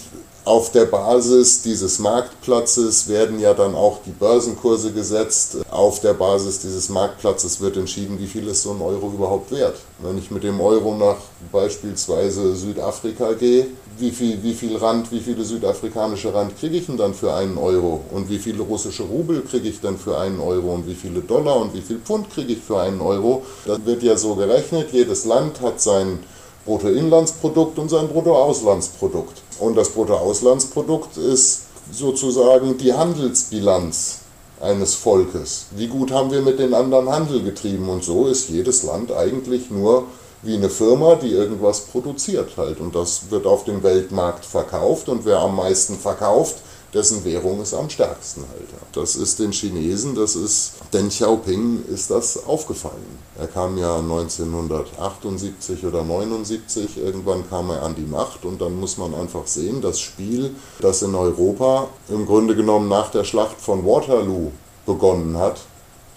auf 0.46 0.72
der 0.72 0.87
Basis 0.87 1.62
dieses 1.62 1.99
Marktplatzes 1.99 3.08
werden 3.08 3.38
ja 3.38 3.52
dann 3.52 3.75
auch 3.75 3.99
die 4.04 4.10
Börsenkurse 4.10 4.90
gesetzt. 4.90 5.58
Auf 5.70 6.00
der 6.00 6.14
Basis 6.14 6.60
dieses 6.60 6.88
Marktplatzes 6.88 7.60
wird 7.60 7.76
entschieden, 7.76 8.18
wie 8.18 8.26
viel 8.26 8.49
ist 8.49 8.62
so 8.62 8.72
ein 8.72 8.80
Euro 8.80 9.12
überhaupt 9.14 9.52
wert. 9.52 9.76
Wenn 9.99 10.16
ich 10.16 10.30
mit 10.30 10.42
dem 10.42 10.60
Euro 10.60 10.96
nach 10.96 11.18
beispielsweise 11.52 12.56
Südafrika 12.56 13.34
gehe, 13.34 13.66
wie 14.00 14.11
viel, 14.11 14.42
wie 14.42 14.54
viel 14.54 14.76
Rand, 14.76 15.12
wie 15.12 15.21
viele 15.21 15.45
südafrikanische 15.45 16.33
Rand 16.33 16.59
kriege 16.59 16.76
ich 16.76 16.87
denn 16.87 16.97
dann 16.97 17.14
für 17.14 17.35
einen 17.35 17.59
Euro? 17.59 18.00
Und 18.11 18.28
wie 18.28 18.38
viele 18.38 18.62
russische 18.62 19.02
Rubel 19.02 19.42
kriege 19.42 19.69
ich 19.69 19.80
denn 19.80 19.99
für 19.99 20.19
einen 20.19 20.40
Euro? 20.40 20.75
Und 20.75 20.87
wie 20.87 20.95
viele 20.95 21.21
Dollar 21.21 21.57
und 21.57 21.75
wie 21.75 21.80
viel 21.80 21.99
Pfund 21.99 22.30
kriege 22.30 22.52
ich 22.52 22.61
für 22.61 22.80
einen 22.80 23.00
Euro? 23.00 23.42
Das 23.66 23.85
wird 23.85 24.02
ja 24.02 24.16
so 24.16 24.35
gerechnet, 24.35 24.92
jedes 24.92 25.25
Land 25.25 25.61
hat 25.61 25.80
sein 25.80 26.21
Bruttoinlandsprodukt 26.64 27.78
und 27.78 27.88
sein 27.88 28.09
Bruttoauslandsprodukt. 28.09 29.42
Und 29.59 29.76
das 29.76 29.90
Bruttoauslandsprodukt 29.90 31.16
ist 31.16 31.62
sozusagen 31.92 32.78
die 32.78 32.92
Handelsbilanz 32.92 34.19
eines 34.61 34.95
Volkes. 34.95 35.66
Wie 35.75 35.87
gut 35.87 36.12
haben 36.12 36.30
wir 36.30 36.42
mit 36.42 36.59
den 36.59 36.75
anderen 36.75 37.09
Handel 37.11 37.42
getrieben? 37.42 37.88
Und 37.88 38.04
so 38.04 38.26
ist 38.26 38.50
jedes 38.50 38.83
Land 38.83 39.12
eigentlich 39.12 39.71
nur 39.71 40.04
wie 40.42 40.54
eine 40.54 40.70
Firma, 40.70 41.16
die 41.16 41.32
irgendwas 41.32 41.80
produziert 41.80 42.56
halt. 42.56 42.80
Und 42.80 42.94
das 42.94 43.30
wird 43.30 43.47
auf 43.47 43.64
dem 43.64 43.82
Weltmarkt 43.82 44.44
verkauft 44.44 45.09
und 45.09 45.25
wer 45.25 45.38
am 45.40 45.56
meisten 45.56 45.97
verkauft, 45.97 46.56
dessen 46.94 47.25
Währung 47.25 47.62
ist 47.62 47.75
am 47.75 47.88
stärksten 47.88 48.44
halt. 48.50 48.68
Das 48.92 49.14
ist 49.14 49.38
den 49.38 49.52
Chinesen, 49.52 50.14
das 50.14 50.35
ist 50.35 50.73
Deng 50.92 51.09
Xiaoping 51.09 51.85
ist 51.87 52.11
das 52.11 52.44
aufgefallen. 52.47 53.18
Er 53.38 53.47
kam 53.47 53.78
ja 53.78 53.99
1978 53.99 55.85
oder 55.85 56.02
79, 56.02 56.99
irgendwann 56.99 57.49
kam 57.49 57.70
er 57.70 57.82
an 57.82 57.94
die 57.94 58.02
Macht 58.02 58.44
und 58.44 58.61
dann 58.61 58.78
muss 58.78 58.99
man 58.99 59.14
einfach 59.14 59.47
sehen, 59.47 59.80
das 59.80 60.00
Spiel, 60.00 60.54
das 60.80 61.02
in 61.02 61.14
Europa 61.14 61.88
im 62.09 62.26
Grunde 62.26 62.56
genommen 62.56 62.88
nach 62.88 63.11
der 63.11 63.25
Schlacht 63.25 63.61
von 63.61 63.87
Waterloo 63.87 64.50
begonnen 64.85 65.38
hat, 65.38 65.61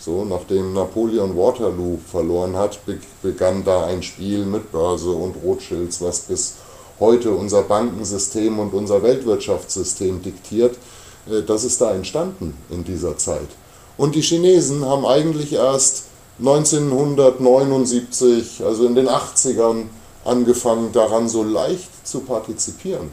so, 0.04 0.26
nachdem 0.26 0.74
Napoleon 0.74 1.38
Waterloo 1.38 2.00
verloren 2.12 2.58
hat, 2.58 2.80
begann 3.22 3.64
da 3.64 3.86
ein 3.86 4.04
Spiel 4.04 4.46
mit 4.46 4.70
Börse 4.72 5.12
und 5.12 5.36
Rothschilds, 5.44 6.02
was 6.02 6.20
bis 6.22 6.56
heute 7.00 7.32
unser 7.32 7.62
Bankensystem 7.64 8.60
und 8.60 8.74
unser 8.74 9.02
Weltwirtschaftssystem 9.02 10.22
diktiert. 10.22 10.76
Äh, 11.30 11.44
das 11.44 11.64
ist 11.64 11.80
da 11.80 11.94
entstanden 11.94 12.58
in 12.70 12.84
dieser 12.84 13.18
Zeit. 13.18 13.48
Und 13.98 14.16
die 14.16 14.22
Chinesen 14.22 14.86
haben 14.86 15.06
eigentlich 15.06 15.54
erst 15.54 16.08
1979, 16.40 18.62
also 18.66 18.86
in 18.86 18.96
den 18.96 19.08
80ern, 19.08 19.84
angefangen 20.26 20.92
daran 20.92 21.30
so 21.30 21.44
leicht 21.44 22.06
zu 22.06 22.20
partizipieren. 22.22 23.12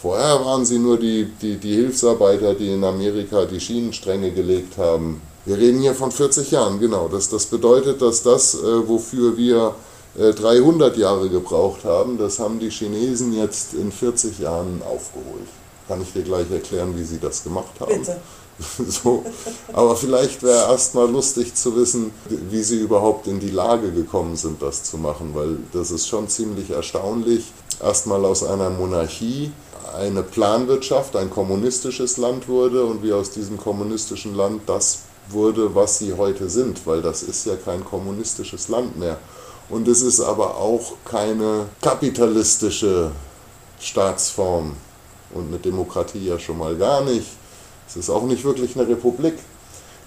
Vorher 0.00 0.44
waren 0.44 0.64
sie 0.64 0.78
nur 0.78 0.98
die, 0.98 1.28
die, 1.42 1.56
die 1.56 1.74
Hilfsarbeiter, 1.74 2.54
die 2.54 2.72
in 2.72 2.84
Amerika 2.84 3.44
die 3.44 3.60
Schienenstränge 3.60 4.30
gelegt 4.30 4.78
haben. 4.78 5.20
Wir 5.48 5.56
reden 5.56 5.80
hier 5.80 5.94
von 5.94 6.12
40 6.12 6.50
Jahren, 6.50 6.78
genau. 6.78 7.08
Das, 7.08 7.30
das 7.30 7.46
bedeutet, 7.46 8.02
dass 8.02 8.22
das, 8.22 8.54
äh, 8.54 8.86
wofür 8.86 9.34
wir 9.38 9.74
300 10.14 10.94
äh, 10.94 11.00
Jahre 11.00 11.30
gebraucht 11.30 11.84
haben, 11.84 12.18
das 12.18 12.38
haben 12.38 12.58
die 12.58 12.68
Chinesen 12.68 13.32
jetzt 13.32 13.72
in 13.72 13.90
40 13.90 14.40
Jahren 14.40 14.82
aufgeholt. 14.82 15.48
Kann 15.88 16.02
ich 16.02 16.12
dir 16.12 16.22
gleich 16.22 16.50
erklären, 16.50 16.94
wie 16.98 17.04
sie 17.04 17.18
das 17.18 17.44
gemacht 17.44 17.80
haben. 17.80 17.98
Bitte. 17.98 18.20
So. 18.88 19.24
Aber 19.72 19.94
vielleicht 19.94 20.42
wäre 20.42 20.68
erst 20.68 20.96
mal 20.96 21.08
lustig 21.08 21.54
zu 21.54 21.76
wissen, 21.76 22.10
wie 22.50 22.64
sie 22.64 22.80
überhaupt 22.80 23.28
in 23.28 23.38
die 23.38 23.50
Lage 23.50 23.92
gekommen 23.92 24.34
sind, 24.34 24.60
das 24.60 24.82
zu 24.82 24.98
machen, 24.98 25.30
weil 25.32 25.58
das 25.72 25.92
ist 25.92 26.08
schon 26.08 26.26
ziemlich 26.26 26.70
erstaunlich. 26.70 27.44
Erstmal 27.80 28.24
aus 28.24 28.42
einer 28.42 28.68
Monarchie 28.68 29.52
eine 29.96 30.24
Planwirtschaft, 30.24 31.14
ein 31.14 31.30
kommunistisches 31.30 32.16
Land 32.16 32.48
wurde 32.48 32.84
und 32.84 33.04
wie 33.04 33.12
aus 33.12 33.30
diesem 33.30 33.58
kommunistischen 33.58 34.34
Land 34.34 34.62
das 34.66 34.98
wurde, 35.30 35.74
was 35.74 35.98
sie 35.98 36.14
heute 36.14 36.48
sind, 36.48 36.86
weil 36.86 37.02
das 37.02 37.22
ist 37.22 37.46
ja 37.46 37.56
kein 37.56 37.84
kommunistisches 37.84 38.68
Land 38.68 38.98
mehr. 38.98 39.18
Und 39.68 39.86
es 39.86 40.00
ist 40.00 40.20
aber 40.20 40.56
auch 40.56 40.94
keine 41.04 41.66
kapitalistische 41.82 43.10
Staatsform 43.80 44.74
und 45.34 45.48
eine 45.48 45.58
Demokratie 45.58 46.26
ja 46.26 46.38
schon 46.38 46.58
mal 46.58 46.74
gar 46.76 47.02
nicht. 47.02 47.26
Es 47.86 47.96
ist 47.96 48.10
auch 48.10 48.24
nicht 48.24 48.44
wirklich 48.44 48.76
eine 48.76 48.88
Republik. 48.88 49.34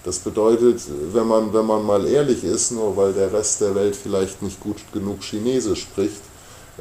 Das 0.04 0.18
bedeutet, 0.18 0.80
wenn 1.12 1.28
man, 1.28 1.52
wenn 1.52 1.64
man 1.66 1.84
mal 1.84 2.06
ehrlich 2.06 2.42
ist, 2.42 2.72
nur 2.72 2.96
weil 2.96 3.12
der 3.12 3.32
Rest 3.32 3.60
der 3.60 3.74
Welt 3.74 3.94
vielleicht 3.94 4.42
nicht 4.42 4.58
gut 4.58 4.78
genug 4.92 5.22
Chinesisch 5.22 5.82
spricht, 5.82 6.20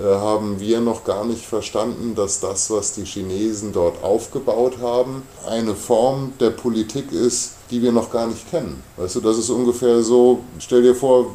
haben 0.03 0.59
wir 0.59 0.79
noch 0.79 1.03
gar 1.03 1.25
nicht 1.25 1.45
verstanden, 1.45 2.15
dass 2.15 2.39
das, 2.39 2.69
was 2.69 2.93
die 2.93 3.05
Chinesen 3.05 3.73
dort 3.73 4.03
aufgebaut 4.03 4.77
haben, 4.81 5.23
eine 5.47 5.75
Form 5.75 6.33
der 6.39 6.51
Politik 6.51 7.11
ist, 7.11 7.51
die 7.69 7.81
wir 7.81 7.91
noch 7.91 8.11
gar 8.11 8.27
nicht 8.27 8.49
kennen. 8.49 8.81
Weißt 8.97 9.15
du, 9.15 9.21
das 9.21 9.37
ist 9.37 9.49
ungefähr 9.49 10.01
so, 10.03 10.39
stell 10.59 10.81
dir 10.81 10.95
vor, 10.95 11.27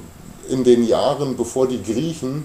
in 0.49 0.65
den 0.65 0.87
Jahren, 0.87 1.37
bevor 1.37 1.67
die 1.67 1.83
Griechen 1.83 2.45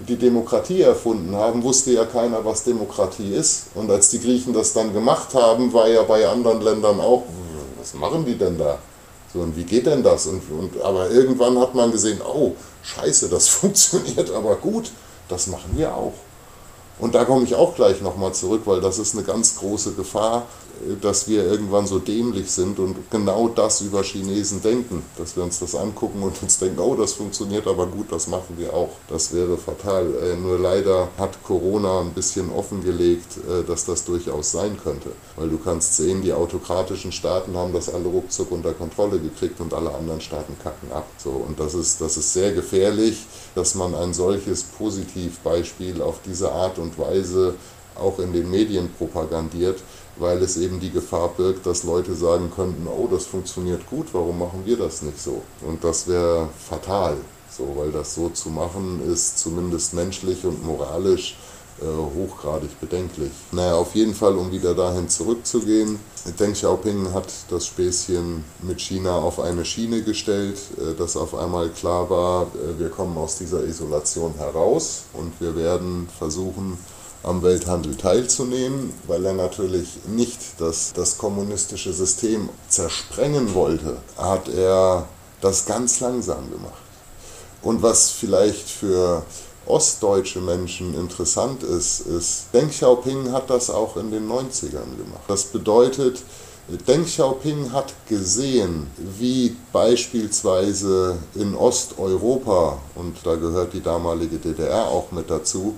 die 0.00 0.16
Demokratie 0.16 0.82
erfunden 0.82 1.34
haben, 1.34 1.62
wusste 1.62 1.92
ja 1.92 2.04
keiner, 2.04 2.44
was 2.44 2.64
Demokratie 2.64 3.34
ist. 3.34 3.66
Und 3.74 3.90
als 3.90 4.10
die 4.10 4.20
Griechen 4.20 4.52
das 4.52 4.72
dann 4.72 4.92
gemacht 4.92 5.34
haben, 5.34 5.72
war 5.72 5.88
ja 5.88 6.02
bei 6.02 6.26
anderen 6.28 6.60
Ländern 6.60 7.00
auch, 7.00 7.24
was 7.78 7.94
machen 7.94 8.24
die 8.24 8.36
denn 8.36 8.58
da? 8.58 8.78
So, 9.32 9.40
und 9.40 9.56
wie 9.56 9.64
geht 9.64 9.86
denn 9.86 10.02
das? 10.02 10.26
Und, 10.26 10.42
und, 10.50 10.80
aber 10.82 11.10
irgendwann 11.10 11.58
hat 11.58 11.74
man 11.74 11.90
gesehen, 11.90 12.20
oh, 12.22 12.54
scheiße, 12.82 13.28
das 13.28 13.48
funktioniert 13.48 14.30
aber 14.30 14.56
gut, 14.56 14.90
das 15.28 15.46
machen 15.46 15.76
wir 15.76 15.94
auch. 15.94 16.14
Und 16.98 17.14
da 17.14 17.24
komme 17.24 17.44
ich 17.44 17.54
auch 17.54 17.74
gleich 17.74 18.00
nochmal 18.00 18.34
zurück, 18.34 18.62
weil 18.64 18.80
das 18.80 18.98
ist 18.98 19.14
eine 19.14 19.24
ganz 19.24 19.56
große 19.56 19.92
Gefahr, 19.92 20.46
dass 21.00 21.28
wir 21.28 21.44
irgendwann 21.44 21.86
so 21.86 21.98
dämlich 21.98 22.50
sind 22.50 22.78
und 22.78 23.10
genau 23.10 23.48
das 23.48 23.80
über 23.80 24.02
Chinesen 24.02 24.62
denken, 24.62 25.02
dass 25.16 25.36
wir 25.36 25.42
uns 25.42 25.58
das 25.58 25.74
angucken 25.74 26.22
und 26.22 26.40
uns 26.42 26.58
denken, 26.58 26.78
oh, 26.78 26.94
das 26.94 27.14
funktioniert 27.14 27.66
aber 27.66 27.86
gut, 27.86 28.12
das 28.12 28.28
machen 28.28 28.56
wir 28.56 28.74
auch. 28.74 28.90
Das 29.08 29.32
wäre 29.34 29.56
fatal. 29.56 30.06
Äh, 30.22 30.36
nur 30.36 30.58
leider 30.58 31.08
hat 31.18 31.42
Corona 31.42 32.00
ein 32.00 32.12
bisschen 32.12 32.50
offengelegt, 32.52 33.38
äh, 33.38 33.64
dass 33.64 33.84
das 33.84 34.04
durchaus 34.04 34.52
sein 34.52 34.78
könnte. 34.82 35.10
Weil 35.36 35.48
du 35.48 35.58
kannst 35.58 35.96
sehen, 35.96 36.22
die 36.22 36.32
autokratischen 36.32 37.12
Staaten 37.12 37.56
haben 37.56 37.72
das 37.72 37.92
alle 37.92 38.06
ruckzuck 38.06 38.50
unter 38.52 38.72
Kontrolle 38.72 39.18
gekriegt 39.18 39.60
und 39.60 39.74
alle 39.74 39.94
anderen 39.94 40.20
Staaten 40.20 40.56
kacken 40.62 40.92
ab. 40.92 41.06
So, 41.18 41.30
und 41.30 41.58
das 41.58 41.74
ist, 41.74 42.00
das 42.00 42.16
ist 42.16 42.32
sehr 42.32 42.52
gefährlich, 42.52 43.26
dass 43.54 43.74
man 43.74 43.94
ein 43.94 44.14
solches 44.14 44.62
Positivbeispiel 44.62 46.02
auf 46.02 46.20
diese 46.24 46.52
Art 46.52 46.78
und 46.78 46.87
Weise 46.96 47.54
auch 47.96 48.18
in 48.20 48.32
den 48.32 48.50
Medien 48.50 48.90
propagandiert, 48.96 49.80
weil 50.16 50.42
es 50.42 50.56
eben 50.56 50.80
die 50.80 50.90
Gefahr 50.90 51.28
birgt, 51.36 51.66
dass 51.66 51.82
Leute 51.82 52.14
sagen 52.14 52.50
könnten, 52.54 52.86
oh, 52.86 53.08
das 53.10 53.26
funktioniert 53.26 53.88
gut, 53.88 54.06
warum 54.12 54.38
machen 54.38 54.62
wir 54.64 54.76
das 54.76 55.02
nicht 55.02 55.20
so? 55.20 55.42
Und 55.66 55.82
das 55.84 56.08
wäre 56.08 56.48
fatal, 56.68 57.16
so, 57.50 57.74
weil 57.76 57.90
das 57.90 58.14
so 58.14 58.28
zu 58.28 58.50
machen 58.50 59.02
ist 59.12 59.38
zumindest 59.38 59.94
menschlich 59.94 60.44
und 60.44 60.64
moralisch 60.64 61.36
äh, 61.80 61.86
hochgradig 61.86 62.80
bedenklich. 62.80 63.30
Naja, 63.52 63.74
auf 63.74 63.94
jeden 63.94 64.14
Fall, 64.14 64.36
um 64.36 64.50
wieder 64.50 64.74
dahin 64.74 65.08
zurückzugehen, 65.08 65.98
Deng 66.38 66.52
Xiaoping 66.52 67.12
hat 67.14 67.28
das 67.48 67.66
Späßchen 67.66 68.44
mit 68.62 68.80
China 68.80 69.16
auf 69.18 69.40
eine 69.40 69.64
Schiene 69.64 70.02
gestellt, 70.02 70.58
äh, 70.76 70.94
dass 70.94 71.16
auf 71.16 71.34
einmal 71.34 71.68
klar 71.70 72.10
war, 72.10 72.42
äh, 72.42 72.78
wir 72.78 72.88
kommen 72.90 73.16
aus 73.16 73.38
dieser 73.38 73.64
Isolation 73.64 74.34
heraus 74.36 75.04
und 75.12 75.32
wir 75.40 75.56
werden 75.56 76.08
versuchen, 76.18 76.78
am 77.22 77.42
Welthandel 77.42 77.96
teilzunehmen, 77.96 78.92
weil 79.06 79.24
er 79.24 79.34
natürlich 79.34 79.98
nicht 80.06 80.38
das, 80.58 80.92
das 80.94 81.18
kommunistische 81.18 81.92
System 81.92 82.48
zersprengen 82.68 83.54
wollte, 83.54 83.98
hat 84.16 84.48
er 84.48 85.08
das 85.40 85.66
ganz 85.66 86.00
langsam 86.00 86.50
gemacht. 86.50 86.82
Und 87.62 87.82
was 87.82 88.10
vielleicht 88.10 88.68
für 88.68 89.22
ostdeutsche 89.68 90.40
Menschen 90.40 90.94
interessant 90.94 91.62
ist, 91.62 92.00
ist, 92.00 92.46
Deng 92.52 92.70
Xiaoping 92.70 93.32
hat 93.32 93.50
das 93.50 93.70
auch 93.70 93.96
in 93.96 94.10
den 94.10 94.28
90ern 94.28 94.96
gemacht. 94.96 95.24
Das 95.28 95.44
bedeutet, 95.44 96.22
Deng 96.86 97.04
Xiaoping 97.04 97.72
hat 97.72 97.94
gesehen, 98.08 98.88
wie 98.98 99.56
beispielsweise 99.72 101.16
in 101.34 101.54
Osteuropa, 101.54 102.78
und 102.94 103.16
da 103.24 103.36
gehört 103.36 103.72
die 103.72 103.82
damalige 103.82 104.36
DDR 104.36 104.88
auch 104.88 105.10
mit 105.10 105.30
dazu, 105.30 105.76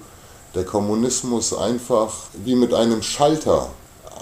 der 0.55 0.65
Kommunismus 0.65 1.55
einfach 1.55 2.13
wie 2.45 2.57
mit 2.57 2.75
einem 2.75 3.03
Schalter. 3.03 3.69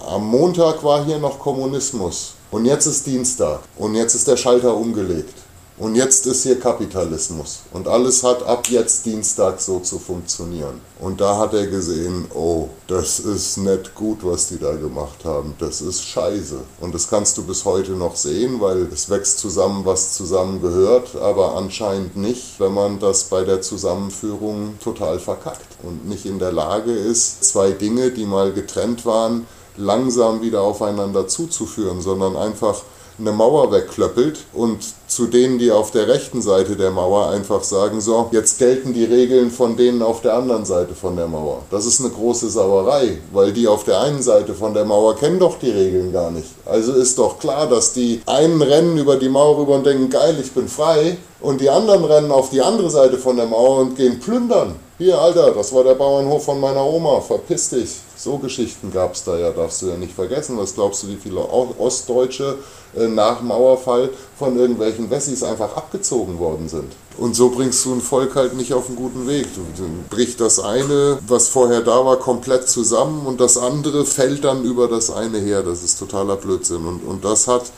Am 0.07 0.27
Montag 0.27 0.85
war 0.85 1.05
hier 1.05 1.19
noch 1.19 1.39
Kommunismus 1.39 2.35
und 2.51 2.67
jetzt 2.67 2.87
ist 2.87 3.07
Dienstag 3.07 3.61
und 3.77 3.95
jetzt 3.95 4.15
ist 4.15 4.29
der 4.29 4.37
Schalter 4.37 4.77
umgelegt. 4.77 5.35
Und 5.79 5.95
jetzt 5.95 6.27
ist 6.27 6.43
hier 6.43 6.59
Kapitalismus. 6.59 7.61
Und 7.73 7.87
alles 7.87 8.25
hat 8.25 8.43
ab 8.43 8.67
jetzt 8.69 9.07
Dienstag 9.07 9.61
so 9.61 9.79
zu 9.79 10.01
funktionieren. 10.01 10.81
Und 10.99 11.21
da 11.21 11.39
hat 11.39 11.55
er 11.55 11.69
gesehen, 11.69 12.27
oh, 12.35 12.69
das 12.89 13.21
ist 13.21 13.59
nicht 13.59 13.95
gut, 13.95 14.19
was 14.23 14.49
die 14.49 14.59
da 14.59 14.73
gemacht 14.73 15.25
haben. 15.25 15.55
Das 15.61 15.81
ist 15.81 16.03
scheiße. 16.05 16.59
Und 16.81 16.95
das 16.97 17.09
kannst 17.09 17.39
du 17.39 17.45
bis 17.45 17.65
heute 17.65 17.93
noch 17.93 18.17
sehen, 18.17 18.61
weil 18.61 18.89
es 18.93 19.09
wächst 19.09 19.39
zusammen, 19.39 19.85
was 19.85 20.15
zusammen 20.15 20.61
gehört, 20.61 21.15
aber 21.15 21.55
anscheinend 21.55 22.17
nicht, 22.17 22.59
wenn 22.59 22.75
man 22.75 22.99
das 22.99 23.25
bei 23.25 23.45
der 23.45 23.63
Zusammenführung 23.63 24.79
total 24.83 25.21
verkackt 25.21 25.77
und 25.85 26.09
nicht 26.09 26.27
in 26.27 26.41
der 26.41 26.53
Lage 26.53 26.93
ist, 26.93 27.45
zwei 27.45 27.71
Dinge, 27.71 28.11
die 28.11 28.27
mal 28.27 28.53
getrennt 28.53 29.07
waren, 29.07 29.47
langsam 29.77 30.43
wieder 30.43 30.63
aufeinander 30.63 31.29
zuzuführen, 31.29 32.01
sondern 32.01 32.37
einfach 32.37 32.83
eine 33.19 33.33
Mauer 33.33 33.73
wegklöppelt 33.73 34.39
und 34.53 34.79
zu 35.09 35.27
denen, 35.27 35.59
die 35.59 35.71
auf 35.71 35.91
der 35.91 36.07
rechten 36.07 36.43
Seite 36.43 36.77
der 36.77 36.91
Mauer 36.91 37.31
einfach 37.31 37.65
sagen, 37.65 38.01
so, 38.01 38.29
jetzt 38.33 38.59
gelten 38.59 38.93
die 38.93 39.05
Regeln 39.05 39.51
von 39.51 39.77
denen 39.77 40.03
auf 40.03 40.21
der 40.21 40.35
anderen 40.35 40.65
Seite 40.65 40.95
von 40.95 41.17
der 41.17 41.27
Mauer. 41.27 41.63
Das 41.71 41.87
ist 41.87 42.01
eine 42.01 42.11
große 42.11 42.49
Sauerei, 42.51 43.19
weil 43.33 43.53
die 43.53 43.67
auf 43.67 43.85
der 43.85 44.01
einen 44.01 44.23
Seite 44.23 44.55
von 44.55 44.75
der 44.75 44.85
Mauer 44.85 45.17
kennen 45.17 45.39
doch 45.39 45.59
die 45.59 45.71
Regeln 45.71 46.13
gar 46.13 46.31
nicht. 46.31 46.49
Also 46.65 46.93
ist 46.93 47.19
doch 47.19 47.39
klar, 47.39 47.69
dass 47.69 47.93
die 47.93 48.21
einen 48.27 48.63
rennen 48.63 48.99
über 48.99 49.17
die 49.17 49.29
Mauer 49.29 49.59
rüber 49.59 49.75
und 49.75 49.87
denken, 49.87 50.11
geil, 50.11 50.37
ich 50.41 50.53
bin 50.53 50.69
frei, 50.69 51.17
und 51.41 51.61
die 51.61 51.71
anderen 51.71 52.05
rennen 52.05 52.33
auf 52.33 52.51
die 52.51 52.61
andere 52.61 52.91
Seite 52.91 53.17
von 53.17 53.37
der 53.37 53.47
Mauer 53.47 53.79
und 53.79 53.97
gehen 53.97 54.19
plündern. 54.19 54.75
Hier, 55.01 55.17
Alter, 55.17 55.53
das 55.53 55.73
war 55.73 55.85
der 55.85 55.95
Bauernhof 55.95 56.45
von 56.45 56.59
meiner 56.59 56.85
Oma, 56.85 57.21
verpiss 57.21 57.69
dich. 57.69 58.01
So 58.17 58.37
Geschichten 58.39 58.93
gab 58.93 59.15
es 59.15 59.23
da 59.23 59.39
ja, 59.39 59.53
darfst 59.53 59.81
du 59.81 59.87
ja 59.87 59.97
nicht 59.97 60.13
vergessen. 60.13 60.59
Was 60.59 60.75
glaubst 60.75 61.05
du, 61.05 61.07
wie 61.07 61.15
viele 61.15 61.39
Ostdeutsche 61.39 62.57
äh, 62.97 63.07
nach 63.07 63.41
Mauerfall 63.41 64.11
von 64.37 64.59
irgendwelchen 64.59 65.09
Wessis 65.09 65.45
einfach 65.45 65.77
abgezogen 65.77 66.41
worden 66.41 66.69
sind? 66.69 66.93
Und 67.17 67.37
so 67.37 67.51
bringst 67.51 67.85
du 67.85 67.95
ein 67.95 68.01
Volk 68.01 68.35
halt 68.35 68.57
nicht 68.57 68.73
auf 68.73 68.89
einen 68.89 68.97
guten 68.97 69.29
Weg. 69.29 69.47
Du, 69.55 69.61
du 69.81 69.89
bricht 70.11 70.41
das 70.41 70.59
eine, 70.59 71.21
was 71.29 71.47
vorher 71.47 71.83
da 71.83 72.05
war, 72.05 72.17
komplett 72.17 72.69
zusammen 72.69 73.25
und 73.25 73.41
das 73.41 73.57
andere 73.57 74.05
fällt 74.05 74.43
dann 74.43 74.65
über 74.65 74.89
das 74.89 75.13
eine 75.13 75.39
her. 75.39 75.63
Das 75.63 75.85
ist 75.85 76.01
totaler 76.01 76.35
Blödsinn. 76.35 76.85
Und, 76.85 77.07
und 77.07 77.25
das 77.25 77.47
hat 77.47 77.71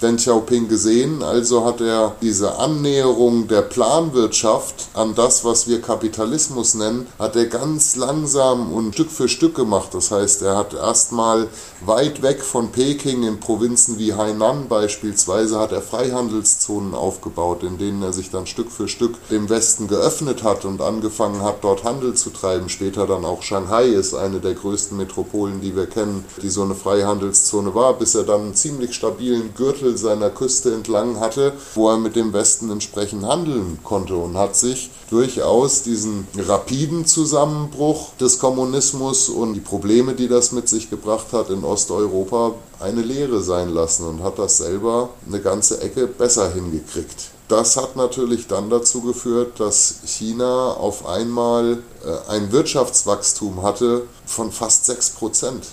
Deng 0.00 0.16
Xiaoping 0.16 0.68
gesehen, 0.68 1.24
also 1.24 1.64
hat 1.64 1.80
er 1.80 2.14
diese 2.22 2.56
Annäherung 2.58 3.48
der 3.48 3.62
Planwirtschaft 3.62 4.88
an 4.94 5.16
das, 5.16 5.44
was 5.44 5.66
wir 5.66 5.82
Kapitalismus 5.82 6.74
nennen, 6.74 7.08
hat 7.18 7.34
er 7.34 7.46
ganz 7.46 7.96
langsam 7.96 8.72
und 8.72 8.94
Stück 8.94 9.10
für 9.10 9.28
Stück 9.28 9.56
gemacht. 9.56 9.88
Das 9.92 10.12
heißt, 10.12 10.42
er 10.42 10.56
hat 10.56 10.72
erstmal 10.72 11.48
weit 11.84 12.22
weg 12.22 12.42
von 12.42 12.70
Peking 12.70 13.24
in 13.24 13.40
Provinzen 13.40 13.98
wie 13.98 14.14
Hainan 14.14 14.68
beispielsweise 14.68 15.58
hat 15.58 15.72
er 15.72 15.82
Freihandelszonen 15.82 16.94
aufgebaut, 16.94 17.64
in 17.64 17.78
denen 17.78 18.00
er 18.00 18.12
sich 18.12 18.30
dann 18.30 18.46
Stück 18.46 18.70
für 18.70 18.86
Stück 18.86 19.16
dem 19.30 19.48
Westen 19.48 19.88
geöffnet 19.88 20.44
hat 20.44 20.64
und 20.64 20.80
angefangen 20.80 21.42
hat, 21.42 21.64
dort 21.64 21.82
Handel 21.82 22.14
zu 22.14 22.30
treiben. 22.30 22.68
Später 22.68 23.08
dann 23.08 23.24
auch 23.24 23.42
Shanghai 23.42 23.86
ist 23.86 24.14
eine 24.14 24.38
der 24.38 24.54
größten 24.54 24.96
Metropolen, 24.96 25.60
die 25.60 25.74
wir 25.74 25.86
kennen, 25.86 26.24
die 26.40 26.50
so 26.50 26.62
eine 26.62 26.76
Freihandelszone 26.76 27.74
war, 27.74 27.94
bis 27.94 28.14
er 28.14 28.22
dann 28.22 28.42
einen 28.42 28.54
ziemlich 28.54 28.94
stabilen 28.94 29.54
Gürtel 29.56 29.87
Drittel 29.88 29.96
seiner 29.96 30.30
Küste 30.30 30.74
entlang 30.74 31.18
hatte, 31.20 31.52
wo 31.74 31.90
er 31.90 31.98
mit 31.98 32.14
dem 32.16 32.32
Westen 32.32 32.70
entsprechend 32.70 33.24
handeln 33.24 33.78
konnte 33.82 34.16
und 34.16 34.36
hat 34.36 34.56
sich 34.56 34.90
durchaus 35.10 35.82
diesen 35.82 36.26
rapiden 36.36 37.06
Zusammenbruch 37.06 38.10
des 38.20 38.38
Kommunismus 38.38 39.28
und 39.28 39.54
die 39.54 39.60
Probleme, 39.60 40.14
die 40.14 40.28
das 40.28 40.52
mit 40.52 40.68
sich 40.68 40.90
gebracht 40.90 41.32
hat 41.32 41.50
in 41.50 41.64
Osteuropa, 41.64 42.54
eine 42.80 43.02
Lehre 43.02 43.40
sein 43.40 43.70
lassen 43.70 44.06
und 44.06 44.22
hat 44.22 44.38
das 44.38 44.58
selber 44.58 45.10
eine 45.26 45.40
ganze 45.40 45.80
Ecke 45.80 46.06
besser 46.06 46.52
hingekriegt. 46.52 47.30
Das 47.48 47.78
hat 47.78 47.96
natürlich 47.96 48.46
dann 48.46 48.68
dazu 48.68 49.00
geführt, 49.00 49.58
dass 49.58 50.00
China 50.04 50.72
auf 50.74 51.06
einmal 51.06 51.78
äh, 52.04 52.30
ein 52.30 52.52
Wirtschaftswachstum 52.52 53.62
hatte 53.62 54.02
von 54.26 54.52
fast 54.52 54.84
6 54.84 55.10
Prozent. 55.10 55.64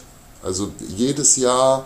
Also 0.41 0.69
jedes 0.95 1.35
Jahr 1.35 1.85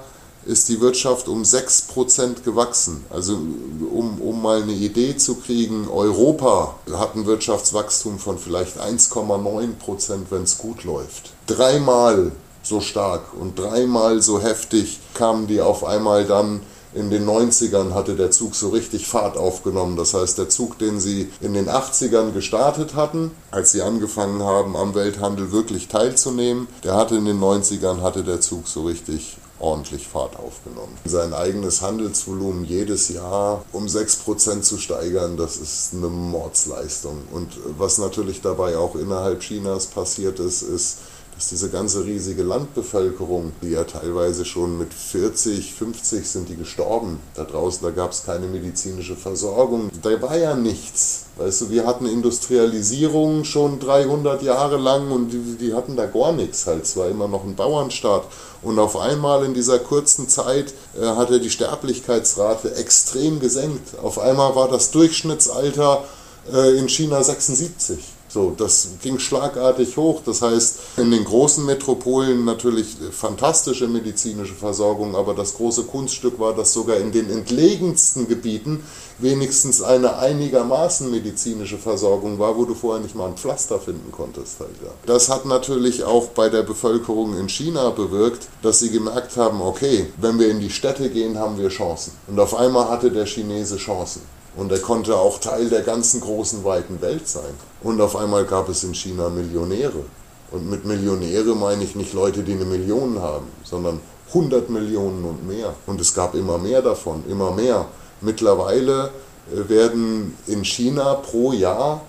ist 0.50 0.68
die 0.68 0.82
Wirtschaft 0.82 1.27
um 1.27 1.44
6% 1.44 2.41
gewachsen. 2.44 3.06
Also 3.12 3.34
um, 3.34 4.20
um 4.20 4.41
mal 4.41 4.63
eine 4.63 4.74
Idee 4.74 5.15
zu 5.15 5.36
kriegen, 5.36 5.88
Europa 5.88 6.75
hat 6.91 7.15
ein 7.15 7.27
Wirtschaftswachstum 7.27 8.18
von 8.18 8.39
vielleicht 8.39 8.82
1,9%, 8.82 10.18
wenn 10.32 10.44
es 10.44 10.58
gut 10.58 10.84
läuft. 10.84 11.34
Dreimal 11.46 12.32
so 12.63 12.82
stark 12.82 13.34
und 13.39 13.60
dreimal 13.60 14.22
so 14.22 14.41
heftig 14.41 15.00
kamen 15.13 15.48
die 15.48 15.62
auf 15.62 15.84
einmal 15.84 16.25
dann 16.25 16.62
in 16.94 17.12
den 17.12 17.27
90ern 17.29 17.94
hatte 17.94 18.15
der 18.15 18.32
Zug 18.32 18.56
so 18.56 18.70
richtig 18.70 19.08
Fahrt 19.08 19.38
aufgenommen. 19.38 19.96
Das 19.96 20.15
heißt, 20.15 20.39
der 20.39 20.50
Zug, 20.50 20.79
den 20.79 21.00
sie 21.00 21.29
in 21.39 21.53
den 21.53 21.70
80ern 21.70 22.32
gestartet 22.32 22.96
hatten, 22.96 23.32
als 23.51 23.72
sie 23.72 23.84
angefangen 23.84 24.41
haben, 24.41 24.75
am 24.75 24.96
Welthandel 24.96 25.51
wirklich 25.51 25.88
teilzunehmen, 25.88 26.68
der 26.84 26.96
hatte 26.96 27.15
in 27.15 27.25
den 27.25 27.39
90ern 27.39 28.01
hatte 28.01 28.24
der 28.24 28.41
Zug 28.41 28.68
so 28.68 28.86
richtig 28.86 29.38
ordentlich 29.60 30.08
Fahrt 30.08 30.38
aufgenommen. 30.38 30.98
Sein 31.06 31.34
eigenes 31.34 31.82
Handelsvolumen 31.82 32.63
jedes 32.66 33.10
Jahr 33.10 33.63
um 33.72 33.86
6% 33.86 34.62
zu 34.62 34.78
steigern, 34.78 35.38
das 35.38 35.58
ist 35.58 35.94
eine 35.94 36.08
Mordsleistung. 36.08 37.24
Und 37.32 37.58
was 37.78 37.98
natürlich 37.98 38.41
dabei 38.41 38.78
auch 38.78 38.95
innerhalb 38.95 39.41
Chinas 39.41 39.88
passiert 39.88 40.39
ist, 40.39 40.62
ist, 40.62 40.98
dass 41.39 41.47
diese 41.47 41.69
ganze 41.69 42.04
riesige 42.04 42.43
Landbevölkerung, 42.43 43.54
die 43.62 43.69
ja 43.69 43.86
teilweise 43.86 44.43
schon 44.43 44.78
mit 44.78 44.93
40, 44.93 45.73
50 45.73 46.28
sind 46.28 46.49
die 46.49 46.58
gestorben. 46.58 47.21
Da 47.34 47.45
draußen, 47.45 47.82
da 47.82 47.91
gab 47.91 48.12
es 48.12 48.25
keine 48.25 48.47
medizinische 48.47 49.15
Versorgung. 49.15 49.89
Da 50.02 50.21
war 50.21 50.36
ja 50.36 50.54
nichts. 50.54 51.28
Weißt 51.38 51.62
du, 51.62 51.69
wir 51.69 51.86
hatten 51.86 52.08
Industrialisierung 52.08 53.45
schon 53.45 53.80
300 53.80 54.43
Jahre 54.43 54.75
lang 54.75 55.12
und 55.12 55.30
die, 55.30 55.56
die 55.58 55.73
hatten 55.73 55.95
da 55.95 56.08
gar 56.08 56.34
nichts 56.34 56.67
halt. 56.67 56.84
Es 56.84 56.97
war 56.97 57.08
immer 57.08 57.30
noch 57.30 57.45
ein 57.45 57.56
Bauernstaat. 57.56 58.23
Und 58.62 58.78
auf 58.78 58.97
einmal 58.97 59.45
in 59.45 59.54
dieser 59.54 59.80
kurzen 59.80 60.28
Zeit 60.28 60.73
äh, 60.99 61.06
hat 61.06 61.32
er 61.32 61.39
die 61.39 61.49
Sterblichkeitsrate 61.49 62.75
extrem 62.75 63.39
gesenkt. 63.39 63.97
Auf 64.04 64.19
einmal 64.19 64.58
war 64.58 64.67
das 64.67 64.91
Durchschnittsalter 64.91 66.04
äh, 66.52 66.78
in 66.78 66.89
China 66.89 67.23
76. 67.23 68.18
So, 68.30 68.54
das 68.56 68.89
ging 69.02 69.18
schlagartig 69.18 69.98
hoch. 69.98 70.22
Das 70.24 70.44
heißt, 70.44 70.80
in 70.98 71.10
den 71.10 71.26
großen 71.26 71.65
Metropolen 71.65 72.46
natürlich 72.46 72.96
fantastische 73.12 73.88
medizinische 73.88 74.54
Versorgung, 74.54 75.15
aber 75.15 75.34
das 75.34 75.56
große 75.56 75.84
Kunststück 75.86 76.39
war, 76.39 76.54
dass 76.54 76.72
sogar 76.72 76.98
in 76.98 77.12
den 77.12 77.30
entlegensten 77.30 78.28
Gebieten 78.28 78.84
wenigstens 79.18 79.82
eine 79.82 80.18
einigermaßen 80.18 81.10
medizinische 81.10 81.78
Versorgung 81.78 82.38
war, 82.38 82.56
wo 82.56 82.65
du 82.65 82.76
vorher 82.76 83.02
nicht 83.02 83.15
mal 83.15 83.28
ein 83.28 83.36
Pflaster 83.36 83.80
finden 83.80 84.12
konntest. 84.12 84.60
Halt, 84.60 84.70
ja. 84.84 84.92
Das 85.08 85.30
hat 85.30 85.46
natürlich 85.46 86.04
auch 86.04 86.28
bei 86.28 86.50
der 86.50 86.63
Bevölkerung 86.63 87.38
in 87.38 87.50
China 87.50 87.89
bewirkt, 87.89 88.48
dass 88.62 88.80
sie 88.80 88.92
gemerkt 88.92 89.38
haben, 89.38 89.60
okay, 89.62 90.06
wenn 90.18 90.38
wir 90.38 90.50
in 90.50 90.60
die 90.60 90.70
Städte 90.70 91.10
gehen, 91.10 91.39
haben 91.39 91.58
wir 91.58 91.70
Chancen. 91.70 92.13
Und 92.28 92.39
auf 92.39 92.56
einmal 92.56 92.89
hatte 92.89 93.12
der 93.12 93.26
Chinese 93.26 93.78
Chancen. 93.78 94.22
Und 94.55 94.71
er 94.71 94.79
konnte 94.79 95.15
auch 95.15 95.39
Teil 95.39 95.69
der 95.69 95.81
ganzen 95.81 96.21
großen, 96.21 96.63
weiten 96.63 97.01
Welt 97.01 97.27
sein. 97.27 97.53
Und 97.81 98.01
auf 98.01 98.15
einmal 98.15 98.45
gab 98.45 98.67
es 98.69 98.83
in 98.83 98.93
China 98.93 99.29
Millionäre. 99.29 100.03
Und 100.51 100.69
mit 100.69 100.85
Millionäre 100.85 101.55
meine 101.55 101.83
ich 101.83 101.95
nicht 101.95 102.13
Leute, 102.13 102.41
die 102.41 102.53
eine 102.53 102.65
Million 102.65 103.21
haben, 103.21 103.47
sondern 103.63 103.99
100 104.29 104.69
Millionen 104.69 105.23
und 105.23 105.47
mehr. 105.47 105.73
Und 105.85 106.01
es 106.01 106.13
gab 106.13 106.35
immer 106.35 106.57
mehr 106.57 106.81
davon, 106.81 107.23
immer 107.29 107.51
mehr. 107.51 107.85
Mittlerweile 108.21 109.12
äh, 109.51 109.69
werden 109.69 110.38
in 110.47 110.63
China 110.63 111.15
pro 111.15 111.51
Jahr 111.51 112.01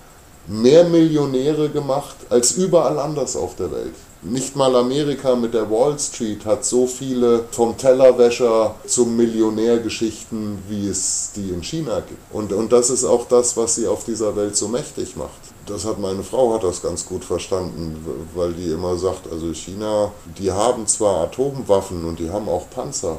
mehr 0.47 0.83
Millionäre 0.85 1.69
gemacht 1.69 2.15
als 2.29 2.53
überall 2.53 2.99
anders 2.99 3.35
auf 3.35 3.55
der 3.55 3.71
Welt. 3.71 3.95
Nicht 4.23 4.55
mal 4.55 4.75
Amerika 4.75 5.35
mit 5.35 5.55
der 5.55 5.71
Wall 5.71 5.97
Street 5.97 6.45
hat 6.45 6.63
so 6.63 6.85
viele 6.85 7.45
vom 7.49 7.75
Tellerwäscher 7.75 8.75
zum 8.85 9.17
Millionär 9.17 9.79
Geschichten, 9.79 10.59
wie 10.69 10.87
es 10.87 11.31
die 11.35 11.49
in 11.49 11.63
China 11.63 12.01
gibt. 12.01 12.31
Und, 12.31 12.53
und 12.53 12.71
das 12.71 12.91
ist 12.91 13.03
auch 13.03 13.27
das, 13.27 13.57
was 13.57 13.73
sie 13.73 13.87
auf 13.87 14.03
dieser 14.03 14.35
Welt 14.35 14.55
so 14.55 14.67
mächtig 14.67 15.15
macht. 15.15 15.41
Das 15.65 15.85
hat 15.85 15.97
meine 15.97 16.21
Frau 16.21 16.53
hat 16.53 16.63
das 16.63 16.83
ganz 16.83 17.03
gut 17.07 17.25
verstanden, 17.25 18.05
weil 18.35 18.53
die 18.53 18.69
immer 18.69 18.95
sagt, 18.95 19.27
also 19.31 19.51
China, 19.55 20.11
die 20.37 20.51
haben 20.51 20.85
zwar 20.85 21.23
Atomwaffen 21.23 22.05
und 22.05 22.19
die 22.19 22.29
haben 22.29 22.47
auch 22.47 22.69
Panzer, 22.69 23.17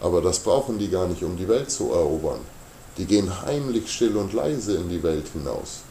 aber 0.00 0.22
das 0.22 0.38
brauchen 0.38 0.78
die 0.78 0.88
gar 0.88 1.08
nicht, 1.08 1.24
um 1.24 1.36
die 1.36 1.48
Welt 1.48 1.72
zu 1.72 1.90
erobern. 1.90 2.38
Die 2.96 3.06
gehen 3.06 3.42
heimlich 3.44 3.90
still 3.92 4.16
und 4.16 4.32
leise 4.32 4.76
in 4.76 4.88
die 4.88 5.02
Welt 5.02 5.26
hinaus. 5.32 5.82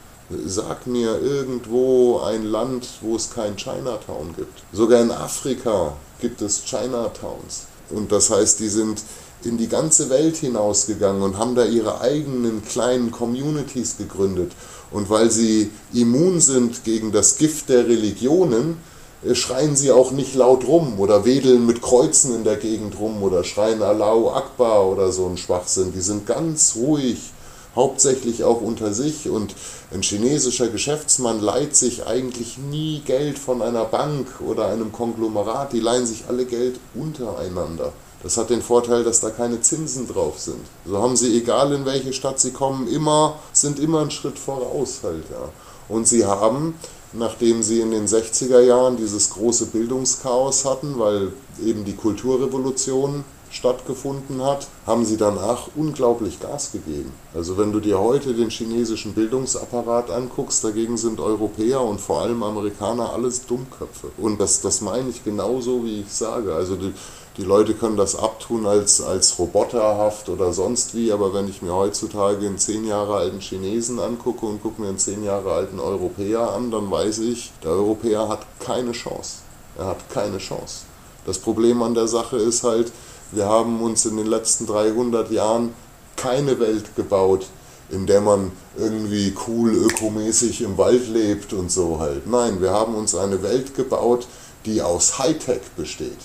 Sag 0.46 0.88
mir 0.88 1.20
irgendwo 1.20 2.20
ein 2.20 2.44
Land, 2.44 2.88
wo 3.02 3.16
es 3.16 3.30
kein 3.30 3.56
Chinatown 3.56 4.34
gibt. 4.36 4.64
Sogar 4.72 5.02
in 5.02 5.12
Afrika 5.12 5.94
gibt 6.20 6.42
es 6.42 6.64
Chinatowns. 6.64 7.68
Und 7.90 8.12
das 8.12 8.30
heißt, 8.30 8.60
die 8.60 8.70
sind 8.70 9.02
in 9.44 9.58
die 9.58 9.68
ganze 9.68 10.10
Welt 10.10 10.38
hinausgegangen 10.38 11.22
und 11.22 11.38
haben 11.38 11.56
da 11.56 11.66
ihre 11.66 12.02
eigenen 12.02 12.64
kleinen 12.64 13.12
Communities 13.12 13.98
gegründet. 13.98 14.54
Und 14.92 15.10
weil 15.10 15.32
sie 15.32 15.72
immun 15.94 16.40
sind 16.40 16.84
gegen 16.84 17.12
das 17.12 17.38
Gift 17.38 17.70
der 17.70 17.88
Religionen, 17.88 18.78
äh, 19.26 19.36
schreien 19.36 19.76
sie 19.76 19.92
auch 19.92 20.12
nicht 20.12 20.36
laut 20.36 20.66
rum 20.68 21.00
oder 21.00 21.26
wedeln 21.26 21.66
mit 21.66 21.82
Kreuzen 21.82 22.36
in 22.36 22.44
der 22.44 22.58
Gegend 22.58 23.00
rum 23.00 23.22
oder 23.24 23.44
schreien 23.44 23.82
Allahu 23.82 24.30
Akbar 24.30 24.88
oder 24.88 25.12
so 25.12 25.28
ein 25.28 25.38
Schwachsinn. 25.38 25.94
Die 25.94 26.02
sind 26.02 26.26
ganz 26.26 26.76
ruhig 26.76 27.32
hauptsächlich 27.76 28.44
auch 28.44 28.62
unter 28.62 28.94
sich 28.94 29.30
und 29.30 29.56
ein 29.94 30.02
chinesischer 30.02 30.68
Geschäftsmann 30.68 31.40
leiht 31.40 31.76
sich 31.76 32.06
eigentlich 32.06 32.58
nie 32.58 33.02
Geld 33.06 33.40
von 33.40 33.62
einer 33.62 33.86
Bank 33.86 34.28
oder 34.46 34.68
einem 34.68 34.92
Konglomerat, 34.92 35.74
die 35.74 35.80
leihen 35.80 36.06
sich 36.06 36.26
alle 36.28 36.46
Geld 36.46 36.80
untereinander. 36.94 37.94
Das 38.24 38.38
hat 38.38 38.50
den 38.50 38.62
Vorteil, 38.62 39.04
dass 39.04 39.20
da 39.20 39.32
keine 39.32 39.60
Zinsen 39.60 40.08
drauf 40.08 40.40
sind. 40.40 40.66
So 40.86 40.98
haben 41.02 41.18
sie, 41.18 41.38
egal 41.38 41.74
in 41.74 41.86
welche 41.86 42.14
Stadt 42.14 42.40
sie 42.40 42.52
kommen, 42.52 42.88
immer, 42.88 43.38
sind 43.52 43.80
immer 43.80 44.00
einen 44.00 44.12
Schritt 44.12 44.40
voraus 44.40 45.00
halt, 45.04 45.26
ja. 45.30 45.50
Und 45.90 46.08
sie 46.08 46.26
haben, 46.26 46.76
nachdem 47.12 47.62
sie 47.62 47.82
in 47.82 47.92
den 47.92 48.08
60er 48.08 48.62
Jahren 48.62 48.96
dieses 48.96 49.32
große 49.32 49.66
Bildungschaos 49.68 50.64
hatten, 50.64 50.98
weil 50.98 51.34
eben 51.64 51.84
die 51.84 51.98
Kulturrevolution 51.98 53.26
stattgefunden 53.54 54.44
hat, 54.44 54.68
haben 54.88 55.06
sie 55.06 55.16
danach 55.16 55.68
unglaublich 55.76 56.40
Gas 56.40 56.72
gegeben. 56.72 57.14
Also 57.36 57.58
wenn 57.58 57.72
du 57.72 57.80
dir 57.80 58.00
heute 58.00 58.34
den 58.34 58.50
chinesischen 58.50 59.14
Bildungsapparat 59.14 60.10
anguckst, 60.10 60.64
dagegen 60.64 60.98
sind 60.98 61.20
Europäer 61.20 61.82
und 61.82 62.02
vor 62.02 62.22
allem 62.22 62.42
Amerikaner 62.42 63.14
alles 63.14 63.46
Dummköpfe. 63.46 64.10
Und 64.18 64.42
das, 64.42 64.62
das 64.62 64.82
meine 64.82 65.10
ich 65.10 65.24
genauso, 65.24 65.86
wie 65.86 66.02
ich 66.02 66.12
sage. 66.12 66.56
Also 66.56 66.76
die, 66.76 66.94
die 67.38 67.44
Leute 67.44 67.76
können 67.76 67.96
das 67.96 68.16
abtun 68.16 68.66
als, 68.66 69.02
als 69.02 69.38
roboterhaft 69.38 70.30
oder 70.30 70.52
sonst 70.52 70.96
wie, 70.96 71.12
aber 71.12 71.34
wenn 71.36 71.48
ich 71.48 71.62
mir 71.62 71.74
heutzutage 71.74 72.48
einen 72.48 72.58
zehn 72.58 72.86
Jahre 72.86 73.18
alten 73.18 73.40
Chinesen 73.40 74.00
angucke 74.00 74.48
und 74.48 74.64
gucke 74.64 74.82
mir 74.82 74.90
einen 74.90 74.98
zehn 74.98 75.24
Jahre 75.24 75.54
alten 75.54 75.80
Europäer 75.80 76.52
an, 76.54 76.72
dann 76.72 76.90
weiß 76.90 77.20
ich, 77.20 77.52
der 77.64 77.72
Europäer 77.72 78.28
hat 78.30 78.46
keine 78.60 78.94
Chance. 78.94 79.38
Er 79.78 79.86
hat 79.86 80.10
keine 80.10 80.40
Chance. 80.40 80.86
Das 81.26 81.38
Problem 81.40 81.82
an 81.82 81.94
der 81.94 82.08
Sache 82.08 82.38
ist 82.38 82.64
halt, 82.64 82.92
wir 83.34 83.46
haben 83.46 83.82
uns 83.82 84.06
in 84.06 84.18
den 84.18 84.28
letzten 84.28 84.66
300 84.68 85.32
Jahren 85.32 85.74
keine 86.16 86.60
Welt 86.60 86.96
gebaut, 86.96 87.48
in 87.90 88.06
der 88.08 88.22
man 88.22 88.52
irgendwie 88.78 89.36
cool 89.48 89.74
ökomäßig 89.74 90.62
im 90.62 90.78
Wald 90.78 91.08
lebt 91.10 91.54
und 91.54 91.72
so 91.72 92.00
halt. 92.00 92.28
Nein, 92.28 92.62
wir 92.62 92.72
haben 92.72 92.96
uns 92.96 93.16
eine 93.16 93.44
Welt 93.44 93.76
gebaut, 93.76 94.28
die 94.66 94.82
aus 94.82 95.20
Hightech 95.20 95.62
besteht. 95.76 96.18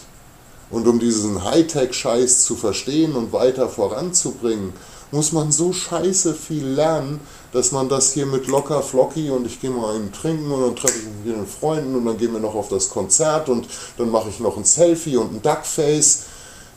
Und 0.70 0.86
um 0.86 0.98
diesen 0.98 1.44
Hightech-Scheiß 1.44 2.44
zu 2.44 2.54
verstehen 2.54 3.16
und 3.16 3.32
weiter 3.32 3.68
voranzubringen, 3.68 4.74
muss 5.10 5.32
man 5.32 5.50
so 5.50 5.72
scheiße 5.72 6.34
viel 6.34 6.66
lernen, 6.66 7.20
dass 7.52 7.72
man 7.72 7.88
das 7.88 8.12
hier 8.12 8.26
mit 8.26 8.46
locker 8.46 8.82
flocky 8.82 9.30
und 9.30 9.46
ich 9.46 9.60
gehe 9.60 9.70
mal 9.70 9.94
einen 9.94 10.12
trinken 10.12 10.50
und 10.52 10.60
dann 10.60 10.76
treffe 10.76 10.98
ich 10.98 11.04
mich 11.04 11.24
mit 11.24 11.36
den 11.36 11.46
Freunden 11.46 11.96
und 11.96 12.04
dann 12.04 12.18
gehen 12.18 12.34
wir 12.34 12.40
noch 12.40 12.54
auf 12.54 12.68
das 12.68 12.90
Konzert 12.90 13.48
und 13.48 13.66
dann 13.96 14.10
mache 14.10 14.28
ich 14.28 14.40
noch 14.40 14.58
ein 14.58 14.64
Selfie 14.64 15.16
und 15.16 15.32
ein 15.32 15.42
Duckface 15.42 16.24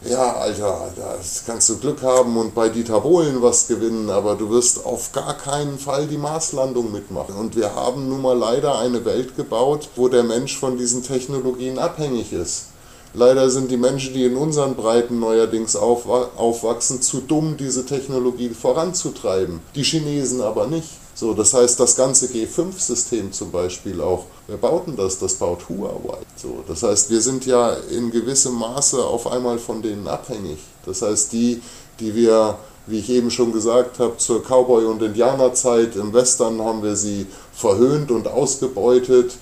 ja, 0.09 0.33
Alter, 0.33 0.91
da 0.95 1.15
kannst 1.45 1.69
du 1.69 1.77
Glück 1.77 2.01
haben 2.01 2.35
und 2.37 2.55
bei 2.55 2.69
Dieter 2.69 3.01
Bohlen 3.01 3.41
was 3.41 3.67
gewinnen, 3.67 4.09
aber 4.09 4.35
du 4.35 4.49
wirst 4.49 4.83
auf 4.83 5.11
gar 5.11 5.37
keinen 5.37 5.77
Fall 5.77 6.07
die 6.07 6.17
Marslandung 6.17 6.91
mitmachen. 6.91 7.35
Und 7.35 7.55
wir 7.55 7.75
haben 7.75 8.09
nun 8.09 8.21
mal 8.21 8.37
leider 8.37 8.79
eine 8.79 9.05
Welt 9.05 9.35
gebaut, 9.35 9.89
wo 9.95 10.07
der 10.07 10.23
Mensch 10.23 10.57
von 10.57 10.77
diesen 10.77 11.03
Technologien 11.03 11.77
abhängig 11.77 12.33
ist. 12.33 12.65
Leider 13.13 13.49
sind 13.49 13.69
die 13.69 13.77
Menschen, 13.77 14.13
die 14.13 14.23
in 14.23 14.37
unseren 14.37 14.75
Breiten 14.75 15.19
neuerdings 15.19 15.75
aufwachsen, 15.75 17.01
zu 17.01 17.19
dumm, 17.19 17.57
diese 17.57 17.85
Technologie 17.85 18.49
voranzutreiben. 18.49 19.59
Die 19.75 19.83
Chinesen 19.83 20.41
aber 20.41 20.67
nicht. 20.67 20.87
So, 21.21 21.35
das 21.35 21.53
heißt, 21.53 21.79
das 21.79 21.95
ganze 21.95 22.25
G5-System 22.25 23.31
zum 23.31 23.51
Beispiel 23.51 24.01
auch, 24.01 24.25
wer 24.47 24.57
baut 24.57 24.87
denn 24.87 24.95
das? 24.95 25.19
Das 25.19 25.35
baut 25.35 25.69
Huawei. 25.69 26.17
So, 26.35 26.63
das 26.67 26.81
heißt, 26.81 27.11
wir 27.11 27.21
sind 27.21 27.45
ja 27.45 27.73
in 27.91 28.09
gewissem 28.09 28.55
Maße 28.55 29.05
auf 29.05 29.27
einmal 29.27 29.59
von 29.59 29.83
denen 29.83 30.07
abhängig. 30.07 30.57
Das 30.83 31.03
heißt, 31.03 31.31
die, 31.31 31.61
die 31.99 32.15
wir 32.15 32.57
wie 32.87 32.99
ich 32.99 33.09
eben 33.09 33.29
schon 33.29 33.51
gesagt 33.51 33.99
habe, 33.99 34.17
zur 34.17 34.43
Cowboy- 34.43 34.85
und 34.85 35.01
Indianerzeit 35.01 35.95
im 35.95 36.13
Western 36.13 36.61
haben 36.61 36.81
wir 36.81 36.95
sie 36.95 37.27
verhöhnt 37.53 38.11
und 38.11 38.27
ausgebeutet. 38.27 39.35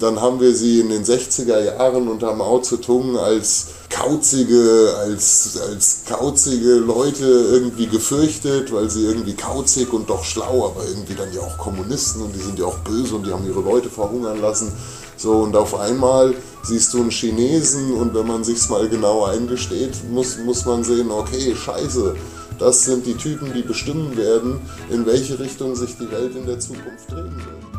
Dann 0.00 0.20
haben 0.20 0.40
wir 0.40 0.54
sie 0.54 0.80
in 0.80 0.88
den 0.88 1.04
60er 1.04 1.62
Jahren 1.62 2.08
unter 2.08 2.34
Mao 2.34 2.60
Zedong 2.60 3.18
als 3.18 3.66
kauzige, 3.90 4.94
als, 4.98 5.58
als 5.70 6.02
kauzige 6.08 6.74
Leute 6.74 7.24
irgendwie 7.24 7.86
gefürchtet, 7.86 8.72
weil 8.72 8.88
sie 8.88 9.04
irgendwie 9.04 9.34
kauzig 9.34 9.92
und 9.92 10.08
doch 10.08 10.24
schlau, 10.24 10.66
aber 10.66 10.86
irgendwie 10.88 11.14
dann 11.14 11.32
ja 11.34 11.42
auch 11.42 11.58
Kommunisten 11.58 12.22
und 12.22 12.34
die 12.34 12.40
sind 12.40 12.58
ja 12.58 12.64
auch 12.64 12.78
böse 12.78 13.14
und 13.14 13.26
die 13.26 13.32
haben 13.32 13.46
ihre 13.46 13.60
Leute 13.60 13.90
verhungern 13.90 14.40
lassen. 14.40 14.72
So, 15.18 15.32
und 15.32 15.56
auf 15.56 15.74
einmal 15.78 16.34
siehst 16.62 16.92
du 16.92 17.00
einen 17.00 17.10
Chinesen 17.10 17.92
und 17.94 18.14
wenn 18.14 18.26
man 18.26 18.44
sich's 18.44 18.68
mal 18.68 18.88
genau 18.88 19.24
eingesteht, 19.24 19.94
muss, 20.10 20.36
muss 20.38 20.66
man 20.66 20.84
sehen, 20.84 21.10
okay, 21.10 21.54
scheiße, 21.54 22.14
das 22.58 22.84
sind 22.84 23.06
die 23.06 23.14
Typen, 23.14 23.52
die 23.52 23.62
bestimmen 23.62 24.16
werden, 24.16 24.60
in 24.90 25.06
welche 25.06 25.38
Richtung 25.38 25.74
sich 25.76 25.96
die 25.96 26.10
Welt 26.10 26.34
in 26.36 26.46
der 26.46 26.58
Zukunft 26.58 27.10
drehen 27.10 27.36
wird. 27.36 27.75